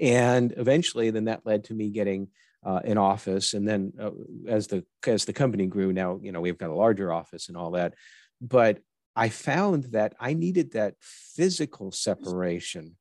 and 0.00 0.54
eventually, 0.56 1.10
then 1.10 1.24
that 1.24 1.44
led 1.44 1.64
to 1.64 1.74
me 1.74 1.90
getting 1.90 2.28
uh, 2.64 2.80
an 2.84 2.98
office, 2.98 3.54
and 3.54 3.66
then 3.66 3.92
uh, 4.00 4.10
as 4.48 4.68
the 4.68 4.84
as 5.06 5.24
the 5.24 5.32
company 5.32 5.66
grew, 5.66 5.92
now 5.92 6.18
you 6.22 6.32
know 6.32 6.40
we've 6.40 6.58
got 6.58 6.70
a 6.70 6.74
larger 6.74 7.12
office 7.12 7.48
and 7.48 7.56
all 7.56 7.72
that. 7.72 7.94
But 8.40 8.80
I 9.18 9.30
found 9.30 9.84
that 9.92 10.14
I 10.20 10.32
needed 10.34 10.72
that 10.72 10.94
physical 11.00 11.90
separation 11.90 12.96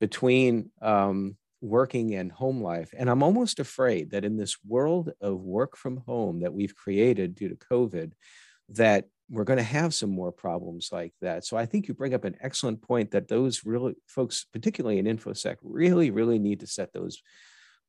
between 0.00 0.70
um, 0.82 1.36
working 1.60 2.14
and 2.14 2.32
home 2.32 2.60
life, 2.60 2.92
and 2.98 3.08
I'm 3.08 3.22
almost 3.22 3.60
afraid 3.60 4.10
that 4.10 4.24
in 4.24 4.36
this 4.36 4.56
world 4.66 5.12
of 5.20 5.40
work 5.40 5.76
from 5.76 5.98
home 5.98 6.40
that 6.40 6.52
we've 6.52 6.74
created 6.74 7.36
due 7.36 7.48
to 7.48 7.54
COVID, 7.54 8.12
that 8.70 9.04
we're 9.28 9.44
going 9.44 9.58
to 9.58 9.62
have 9.62 9.94
some 9.94 10.10
more 10.10 10.32
problems 10.32 10.88
like 10.90 11.14
that. 11.20 11.44
So 11.44 11.56
I 11.56 11.66
think 11.66 11.86
you 11.86 11.94
bring 11.94 12.14
up 12.14 12.24
an 12.24 12.36
excellent 12.40 12.82
point 12.82 13.12
that 13.12 13.28
those 13.28 13.64
really 13.64 13.94
folks, 14.08 14.44
particularly 14.52 14.98
in 14.98 15.06
infosec, 15.06 15.56
really, 15.62 16.10
really 16.10 16.40
need 16.40 16.60
to 16.60 16.66
set 16.66 16.92
those 16.92 17.22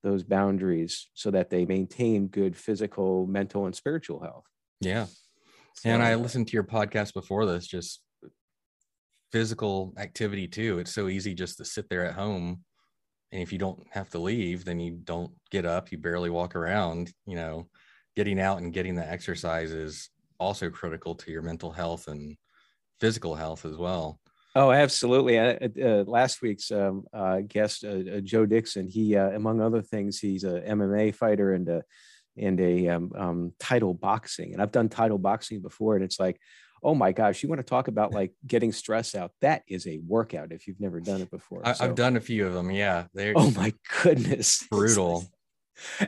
those 0.04 0.24
boundaries 0.24 1.08
so 1.15 1.32
that 1.32 1.50
they 1.50 1.65
maintain 1.65 2.28
good 2.28 2.56
physical, 2.56 3.26
mental, 3.26 3.65
and 3.65 3.76
spiritual 3.76 4.20
health. 4.20 4.46
Yeah. 4.80 5.08
So, 5.76 5.90
and 5.90 6.04
I 6.04 6.16
listened 6.16 6.48
to 6.48 6.54
your 6.54 6.64
podcast 6.64 7.14
before 7.14 7.46
this, 7.46 7.68
just 7.68 8.02
physical 9.32 9.94
activity 9.98 10.48
too. 10.48 10.80
It's 10.80 10.94
so 10.94 11.08
easy 11.08 11.34
just 11.34 11.58
to 11.58 11.66
sit 11.66 11.90
there 11.90 12.06
at 12.06 12.14
home. 12.14 12.64
And 13.32 13.42
if 13.42 13.52
you 13.54 13.58
don't 13.58 13.82
have 13.92 14.10
to 14.10 14.20
leave, 14.20 14.66
then 14.66 14.80
you 14.80 15.00
don't 15.04 15.32
get 15.50 15.66
up, 15.66 15.92
you 15.92 15.98
barely 15.98 16.30
walk 16.30 16.56
around. 16.56 17.12
You 17.26 17.36
know, 17.36 17.70
getting 18.16 18.40
out 18.40 18.60
and 18.60 18.74
getting 18.74 18.96
the 18.96 19.10
exercise 19.10 19.72
is 19.72 20.10
also 20.40 20.70
critical 20.70 21.16
to 21.16 21.32
your 21.32 21.42
mental 21.42 21.72
health 21.72 22.08
and 22.08 22.36
physical 23.00 23.36
health 23.36 23.66
as 23.66 23.78
well. 23.78 24.20
Oh, 24.54 24.72
absolutely. 24.72 25.40
Uh, 25.40 25.56
uh, 25.82 26.04
last 26.06 26.42
week's 26.42 26.72
um, 26.72 27.06
uh, 27.14 27.40
guest, 27.48 27.86
uh, 27.86 28.18
uh, 28.18 28.20
Joe 28.20 28.46
Dixon, 28.46 28.88
he, 28.88 29.16
uh, 29.16 29.30
among 29.30 29.62
other 29.62 29.82
things, 29.82 30.20
he's 30.20 30.44
a 30.44 30.60
MMA 30.62 31.16
fighter 31.16 31.54
and 31.54 31.70
a, 31.70 31.84
and 32.38 32.60
a 32.60 32.88
um, 32.88 33.12
um, 33.15 33.54
title 33.60 33.94
boxing. 33.94 34.54
And 34.54 34.62
I've 34.62 34.72
done 34.72 34.89
title 34.89 35.17
boxing 35.17 35.62
before, 35.62 35.96
and 35.96 36.04
it's 36.04 36.20
like, 36.20 36.39
oh 36.84 36.96
my 36.96 37.12
gosh, 37.12 37.44
you 37.44 37.50
want 37.50 37.60
to 37.60 37.63
talk 37.63 37.88
about 37.88 38.13
like 38.13 38.34
getting 38.46 38.72
stress 38.72 39.15
out? 39.15 39.32
That 39.41 39.63
is 39.67 39.88
a 39.88 40.00
workout 40.06 40.52
if 40.52 40.67
you've 40.67 40.80
never 40.80 41.00
done 41.00 41.22
it 41.22 41.30
before. 41.30 41.62
I, 41.63 41.74
have 41.74 41.96
done 41.96 42.17
a 42.17 42.22
few 42.22 42.48
of 42.48 42.54
them. 42.54 42.72
Yeah, 42.72 43.06
they're 43.13 43.34
oh 43.36 43.52
my 43.52 43.74
goodness, 44.02 44.65
brutal. 44.72 45.26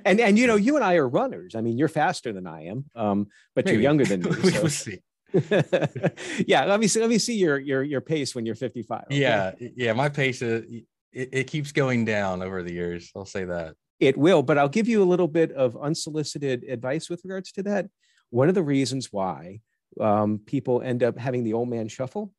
and 0.06 0.20
and 0.20 0.38
you 0.38 0.48
know, 0.48 0.56
you 0.56 0.76
and 0.76 0.84
I 0.84 0.96
are 0.96 1.08
runners. 1.08 1.56
I 1.56 1.62
mean, 1.62 1.78
you're 1.78 1.88
faster 1.88 2.34
than 2.34 2.48
I 2.48 2.66
am, 2.66 2.86
um, 2.96 3.28
but 3.56 3.66
Maybe. 3.66 3.76
you're 3.76 3.84
younger 3.84 4.06
than 4.06 4.22
me. 4.24 4.32
So. 4.32 4.62
we'll 4.62 4.70
see. 4.70 5.00
yeah, 6.48 6.66
let 6.66 6.80
me 6.80 6.88
see. 6.88 7.00
Let 7.00 7.10
me 7.10 7.18
see 7.18 7.38
your 7.38 7.60
your 7.60 7.84
your 7.84 8.02
pace 8.02 8.36
when 8.36 8.46
you're 8.46 8.56
55. 8.56 9.06
Okay? 9.06 9.18
Yeah, 9.20 9.52
yeah. 9.60 9.94
My 9.94 10.10
pace 10.10 10.42
is 10.42 10.84
it, 11.12 11.30
it 11.32 11.44
keeps 11.46 11.72
going 11.72 12.06
down 12.06 12.42
over 12.42 12.62
the 12.64 12.74
years. 12.74 13.12
I'll 13.16 13.26
say 13.26 13.46
that 13.46 13.76
it 14.08 14.18
will. 14.18 14.44
But 14.44 14.58
I'll 14.58 14.70
give 14.70 14.88
you 14.88 15.02
a 15.02 15.06
little 15.06 15.28
bit 15.28 15.52
of 15.52 15.78
unsolicited 15.78 16.64
advice 16.68 17.10
with 17.10 17.22
regards 17.24 17.52
to 17.54 17.64
that. 17.64 17.90
One 18.30 18.50
of 18.50 18.56
the 18.56 18.64
reasons 18.64 19.10
why 19.12 19.62
um, 20.00 20.40
people 20.46 20.82
end 20.82 21.04
up 21.04 21.18
having 21.18 21.44
the 21.44 21.54
old 21.54 21.70
man 21.70 21.88
shuffle 21.88 22.34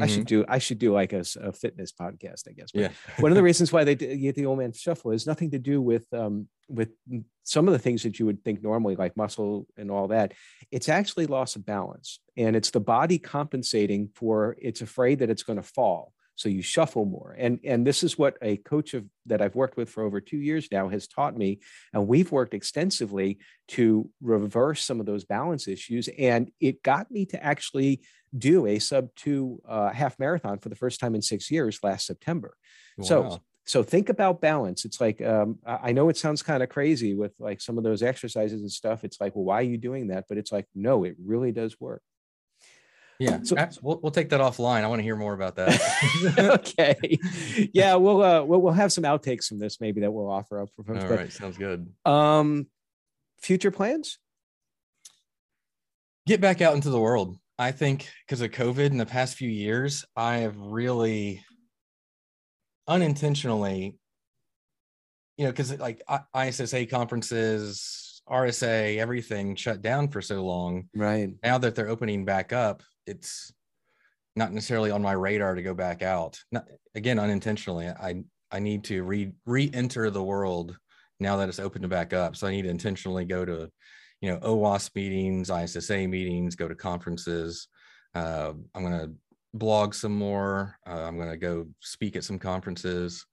I 0.00 0.06
should 0.06 0.26
mm-hmm. 0.26 0.42
do 0.42 0.44
I 0.48 0.58
should 0.58 0.78
do 0.78 0.92
like 0.92 1.12
a, 1.12 1.24
a 1.40 1.52
fitness 1.52 1.92
podcast, 1.92 2.48
I 2.48 2.52
guess. 2.52 2.70
But 2.72 2.80
yeah. 2.80 2.90
one 3.18 3.32
of 3.32 3.36
the 3.36 3.42
reasons 3.42 3.72
why 3.72 3.84
they 3.84 3.94
get 3.94 4.34
the 4.34 4.46
old 4.46 4.58
man 4.58 4.72
shuffle 4.72 5.10
is 5.10 5.26
nothing 5.26 5.50
to 5.50 5.58
do 5.58 5.80
with 5.80 6.06
um, 6.12 6.48
with 6.68 6.90
some 7.42 7.66
of 7.66 7.72
the 7.72 7.78
things 7.78 8.02
that 8.04 8.18
you 8.18 8.26
would 8.26 8.44
think 8.44 8.62
normally, 8.62 8.94
like 8.94 9.16
muscle 9.16 9.66
and 9.76 9.90
all 9.90 10.08
that. 10.08 10.34
It's 10.70 10.88
actually 10.88 11.26
loss 11.26 11.56
of 11.56 11.66
balance, 11.66 12.20
and 12.36 12.54
it's 12.54 12.70
the 12.70 12.80
body 12.80 13.18
compensating 13.18 14.10
for. 14.14 14.56
It's 14.60 14.82
afraid 14.82 15.18
that 15.18 15.30
it's 15.30 15.42
going 15.42 15.60
to 15.60 15.68
fall, 15.68 16.12
so 16.38 16.48
you 16.48 16.62
shuffle 16.62 17.04
more. 17.04 17.34
And 17.36 17.58
and 17.64 17.84
this 17.84 18.04
is 18.04 18.16
what 18.16 18.36
a 18.40 18.58
coach 18.58 18.94
of 18.94 19.04
that 19.26 19.42
i've 19.42 19.56
worked 19.56 19.76
with 19.76 19.90
for 19.90 20.04
over 20.04 20.20
two 20.20 20.38
years 20.38 20.68
now 20.70 20.88
has 20.88 21.08
taught 21.08 21.36
me. 21.36 21.58
And 21.92 22.06
we've 22.06 22.30
worked 22.30 22.54
extensively 22.54 23.38
to 23.68 24.08
reverse 24.22 24.84
some 24.84 25.00
of 25.00 25.06
those 25.06 25.24
balance 25.24 25.66
issues. 25.66 26.08
And 26.16 26.50
it 26.60 26.82
got 26.84 27.10
me 27.10 27.26
to 27.26 27.44
actually 27.44 28.02
do 28.36 28.66
a 28.66 28.78
sub 28.78 29.08
two 29.16 29.60
uh, 29.68 29.90
half 29.90 30.18
marathon 30.18 30.58
for 30.58 30.68
the 30.68 30.76
first 30.76 31.00
time 31.00 31.16
in 31.16 31.22
six 31.22 31.50
years 31.50 31.80
last 31.82 32.06
september. 32.06 32.56
Wow. 32.96 33.04
so 33.04 33.42
so 33.64 33.82
think 33.82 34.08
about 34.08 34.40
balance. 34.40 34.86
It's 34.86 35.00
like 35.00 35.20
um, 35.20 35.58
i 35.66 35.90
know 35.90 36.08
it 36.08 36.16
sounds 36.16 36.42
kind 36.42 36.62
of 36.62 36.68
crazy 36.68 37.14
with 37.14 37.32
like 37.40 37.60
some 37.60 37.76
of 37.78 37.84
those 37.84 38.02
exercises 38.02 38.60
and 38.60 38.70
stuff. 38.70 39.02
It's 39.02 39.20
like 39.20 39.34
well 39.34 39.44
why 39.44 39.56
are 39.56 39.70
you 39.72 39.76
doing 39.76 40.06
that? 40.08 40.26
But 40.28 40.38
it's 40.38 40.52
like 40.52 40.66
no 40.74 41.02
it 41.02 41.16
really 41.18 41.50
does 41.50 41.80
work 41.80 42.02
yeah, 43.18 43.40
so 43.42 43.56
we'll, 43.82 43.98
we'll 44.00 44.12
take 44.12 44.28
that 44.30 44.40
offline. 44.40 44.82
I 44.82 44.86
want 44.86 45.00
to 45.00 45.02
hear 45.02 45.16
more 45.16 45.34
about 45.34 45.56
that. 45.56 45.80
okay. 46.38 47.18
Yeah, 47.72 47.96
we'll, 47.96 48.22
uh, 48.22 48.44
we'll 48.44 48.60
we'll 48.60 48.72
have 48.72 48.92
some 48.92 49.04
outtakes 49.04 49.46
from 49.46 49.58
this 49.58 49.80
maybe 49.80 50.02
that 50.02 50.12
we'll 50.12 50.30
offer 50.30 50.60
up 50.60 50.68
for 50.76 50.84
folks. 50.84 51.02
All 51.02 51.08
but, 51.08 51.18
right, 51.18 51.32
sounds 51.32 51.58
good. 51.58 51.88
Um, 52.04 52.68
future 53.40 53.72
plans? 53.72 54.18
Get 56.26 56.40
back 56.40 56.60
out 56.60 56.74
into 56.74 56.90
the 56.90 57.00
world. 57.00 57.36
I 57.58 57.72
think 57.72 58.08
because 58.24 58.40
of 58.40 58.52
COVID 58.52 58.86
in 58.86 58.98
the 58.98 59.06
past 59.06 59.36
few 59.36 59.50
years, 59.50 60.04
I 60.14 60.38
have 60.38 60.56
really 60.56 61.42
unintentionally, 62.86 63.98
you 65.36 65.44
know, 65.44 65.50
because 65.50 65.76
like 65.78 66.02
ISSA 66.36 66.86
conferences, 66.86 68.07
RSA, 68.30 68.98
everything 68.98 69.54
shut 69.54 69.82
down 69.82 70.08
for 70.08 70.20
so 70.20 70.44
long. 70.44 70.88
Right. 70.94 71.30
Now 71.42 71.58
that 71.58 71.74
they're 71.74 71.88
opening 71.88 72.24
back 72.24 72.52
up, 72.52 72.82
it's 73.06 73.52
not 74.36 74.52
necessarily 74.52 74.90
on 74.90 75.02
my 75.02 75.12
radar 75.12 75.54
to 75.54 75.62
go 75.62 75.74
back 75.74 76.02
out. 76.02 76.38
Not, 76.52 76.66
again, 76.94 77.18
unintentionally. 77.18 77.88
I 77.88 78.22
I 78.50 78.60
need 78.60 78.84
to 78.84 79.02
re 79.02 79.32
re-enter 79.44 80.10
the 80.10 80.22
world 80.22 80.76
now 81.20 81.36
that 81.36 81.48
it's 81.48 81.58
open 81.58 81.82
to 81.82 81.88
back 81.88 82.12
up. 82.12 82.36
So 82.36 82.46
I 82.46 82.50
need 82.50 82.62
to 82.62 82.70
intentionally 82.70 83.24
go 83.24 83.44
to, 83.44 83.70
you 84.20 84.30
know, 84.30 84.38
OWASP 84.38 84.94
meetings, 84.94 85.50
ISSA 85.50 86.06
meetings, 86.08 86.54
go 86.54 86.68
to 86.68 86.74
conferences. 86.74 87.68
Uh, 88.14 88.52
I'm 88.74 88.82
going 88.82 88.98
to 88.98 89.12
blog 89.54 89.94
some 89.94 90.16
more. 90.16 90.78
Uh, 90.86 91.02
I'm 91.02 91.16
going 91.16 91.30
to 91.30 91.36
go 91.36 91.66
speak 91.80 92.16
at 92.16 92.24
some 92.24 92.38
conferences. 92.38 93.26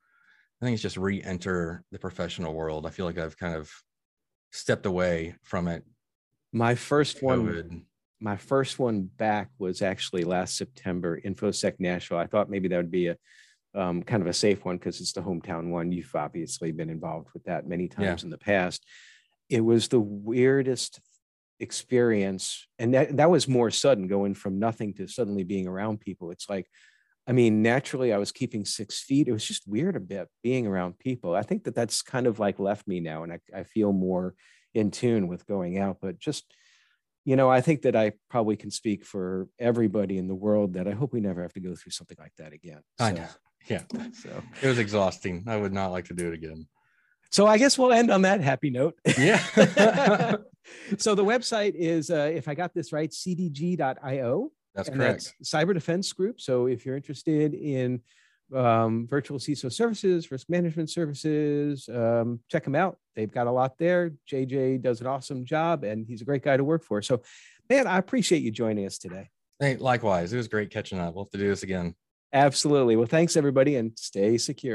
I 0.62 0.66
think 0.66 0.74
it's 0.74 0.82
just 0.82 0.98
re-enter 0.98 1.84
the 1.92 2.00
professional 2.00 2.54
world. 2.54 2.86
I 2.86 2.90
feel 2.90 3.06
like 3.06 3.18
I've 3.18 3.38
kind 3.38 3.56
of 3.56 3.70
stepped 4.52 4.86
away 4.86 5.36
from 5.44 5.68
it. 5.68 5.84
My 6.52 6.76
first 6.76 7.22
COVID. 7.22 7.70
one 7.70 7.86
my 8.20 8.38
first 8.38 8.80
one 8.80 9.04
back 9.04 9.50
was 9.60 9.82
actually 9.82 10.24
last 10.24 10.58
September, 10.58 11.20
InfoSec 11.22 11.76
Nashville. 11.80 12.18
I 12.18 12.28
thought 12.28 12.50
maybe 12.50 12.68
that 12.70 12.78
would 12.78 12.92
be 12.92 13.08
a 13.08 13.18
um, 13.76 14.04
kind 14.04 14.24
of 14.24 14.28
a 14.28 14.34
safe 14.34 14.64
one 14.64 14.78
because 14.78 15.02
it's 15.02 15.12
the 15.12 15.22
hometown 15.22 15.70
one. 15.70 15.92
You've 15.92 16.16
obviously 16.16 16.72
been 16.72 16.90
involved 16.90 17.28
with 17.34 17.44
that 17.44 17.68
many 17.68 17.88
times 17.88 18.22
yeah. 18.22 18.26
in 18.26 18.30
the 18.30 18.38
past. 18.38 18.86
It 19.50 19.62
was 19.62 19.90
the 19.90 20.00
weirdest 20.00 21.02
experience, 21.60 22.68
and 22.80 22.94
that 22.94 23.18
that 23.18 23.30
was 23.30 23.48
more 23.48 23.70
sudden, 23.70 24.08
going 24.08 24.34
from 24.34 24.60
nothing 24.60 24.94
to 24.96 25.08
suddenly 25.08 25.44
being 25.44 25.68
around 25.68 26.00
people. 26.00 26.32
It's 26.32 26.50
like, 26.50 26.68
I 27.28 27.32
mean, 27.32 27.62
naturally, 27.62 28.14
I 28.14 28.18
was 28.18 28.32
keeping 28.32 28.66
six 28.66 29.02
feet. 29.02 29.28
It 29.28 29.32
was 29.32 29.46
just 29.46 29.68
weird 29.68 29.96
a 29.96 30.00
bit 30.00 30.28
being 30.44 30.68
around 30.68 31.00
people. 31.00 31.34
I 31.34 31.42
think 31.42 31.64
that 31.64 31.74
that's 31.74 32.02
kind 32.02 32.28
of 32.28 32.40
like 32.40 32.60
left 32.60 32.88
me 32.88 33.00
now, 33.00 33.24
and 33.24 33.34
I, 33.34 33.40
I 33.54 33.64
feel 33.64 33.92
more 33.92 34.36
in 34.74 34.92
tune 34.92 35.28
with 35.28 35.48
going 35.48 35.80
out, 35.80 35.98
but 36.02 36.20
just 36.20 36.46
you 37.26 37.36
know, 37.36 37.50
I 37.50 37.60
think 37.60 37.82
that 37.82 37.96
I 37.96 38.14
probably 38.30 38.56
can 38.56 38.70
speak 38.70 39.04
for 39.04 39.48
everybody 39.60 40.20
in 40.20 40.28
the 40.28 40.36
world 40.36 40.74
that 40.74 40.88
I 40.88 40.92
hope 40.92 41.12
we 41.12 41.20
never 41.20 41.42
have 41.42 41.54
to 41.54 41.60
go 41.60 41.76
through 41.76 41.92
something 41.92 42.18
like 42.20 42.34
that 42.38 42.54
again. 42.54 42.82
So, 43.00 43.06
I 43.06 43.12
know. 43.12 43.28
Yeah. 43.68 43.82
So 44.14 44.44
it 44.62 44.68
was 44.68 44.78
exhausting. 44.78 45.44
I 45.48 45.58
would 45.58 45.74
not 45.74 45.88
like 45.88 46.06
to 46.06 46.14
do 46.14 46.28
it 46.28 46.36
again. 46.36 46.68
So 47.32 47.48
I 47.48 47.58
guess 47.58 47.80
we'll 47.80 47.92
end 47.92 48.12
on 48.12 48.22
that 48.22 48.42
happy 48.42 48.70
note. 48.70 48.94
Yeah. 49.18 49.40
so 50.98 51.16
the 51.16 51.26
website 51.26 51.74
is, 51.74 52.12
uh, 52.12 52.32
if 52.32 52.48
I 52.48 52.54
got 52.54 52.76
this 52.76 52.94
right, 52.94 53.10
cdg.io. 53.10 54.52
That's 54.76 54.90
and 54.90 54.98
correct. 54.98 55.34
That's 55.40 55.50
Cyber 55.50 55.74
Defense 55.74 56.12
Group. 56.14 56.42
So 56.42 56.68
if 56.68 56.86
you're 56.86 56.96
interested 56.96 57.54
in 57.54 58.02
um, 58.54 59.08
virtual 59.08 59.40
CISO 59.40 59.72
services, 59.72 60.30
risk 60.30 60.50
management 60.50 60.90
services, 60.90 61.90
um, 61.90 62.40
check 62.50 62.64
them 62.64 62.76
out. 62.76 62.98
They've 63.16 63.32
got 63.32 63.48
a 63.48 63.52
lot 63.52 63.78
there. 63.78 64.12
JJ 64.30 64.82
does 64.82 65.02
an 65.02 65.08
awesome 65.08 65.46
job 65.46 65.84
and 65.84 66.06
he's 66.08 66.22
a 66.22 66.26
great 66.26 66.44
guy 66.44 66.58
to 66.58 66.64
work 66.64 66.84
for. 66.84 67.02
So, 67.02 67.22
man, 67.70 67.88
I 67.88 67.98
appreciate 67.98 68.44
you 68.44 68.52
joining 68.52 68.86
us 68.86 68.98
today. 68.98 69.30
Hey, 69.60 69.78
likewise. 69.78 70.34
It 70.34 70.38
was 70.38 70.50
great 70.50 70.70
catching 70.70 71.00
up. 71.00 71.16
We'll 71.16 71.24
have 71.24 71.32
to 71.32 71.38
do 71.38 71.48
this 71.48 71.64
again. 71.64 71.96
Absolutely. 72.34 72.98
Well, 72.98 73.08
thanks 73.08 73.38
everybody 73.38 73.78
and 73.78 73.98
stay 73.98 74.38
secure. 74.38 74.74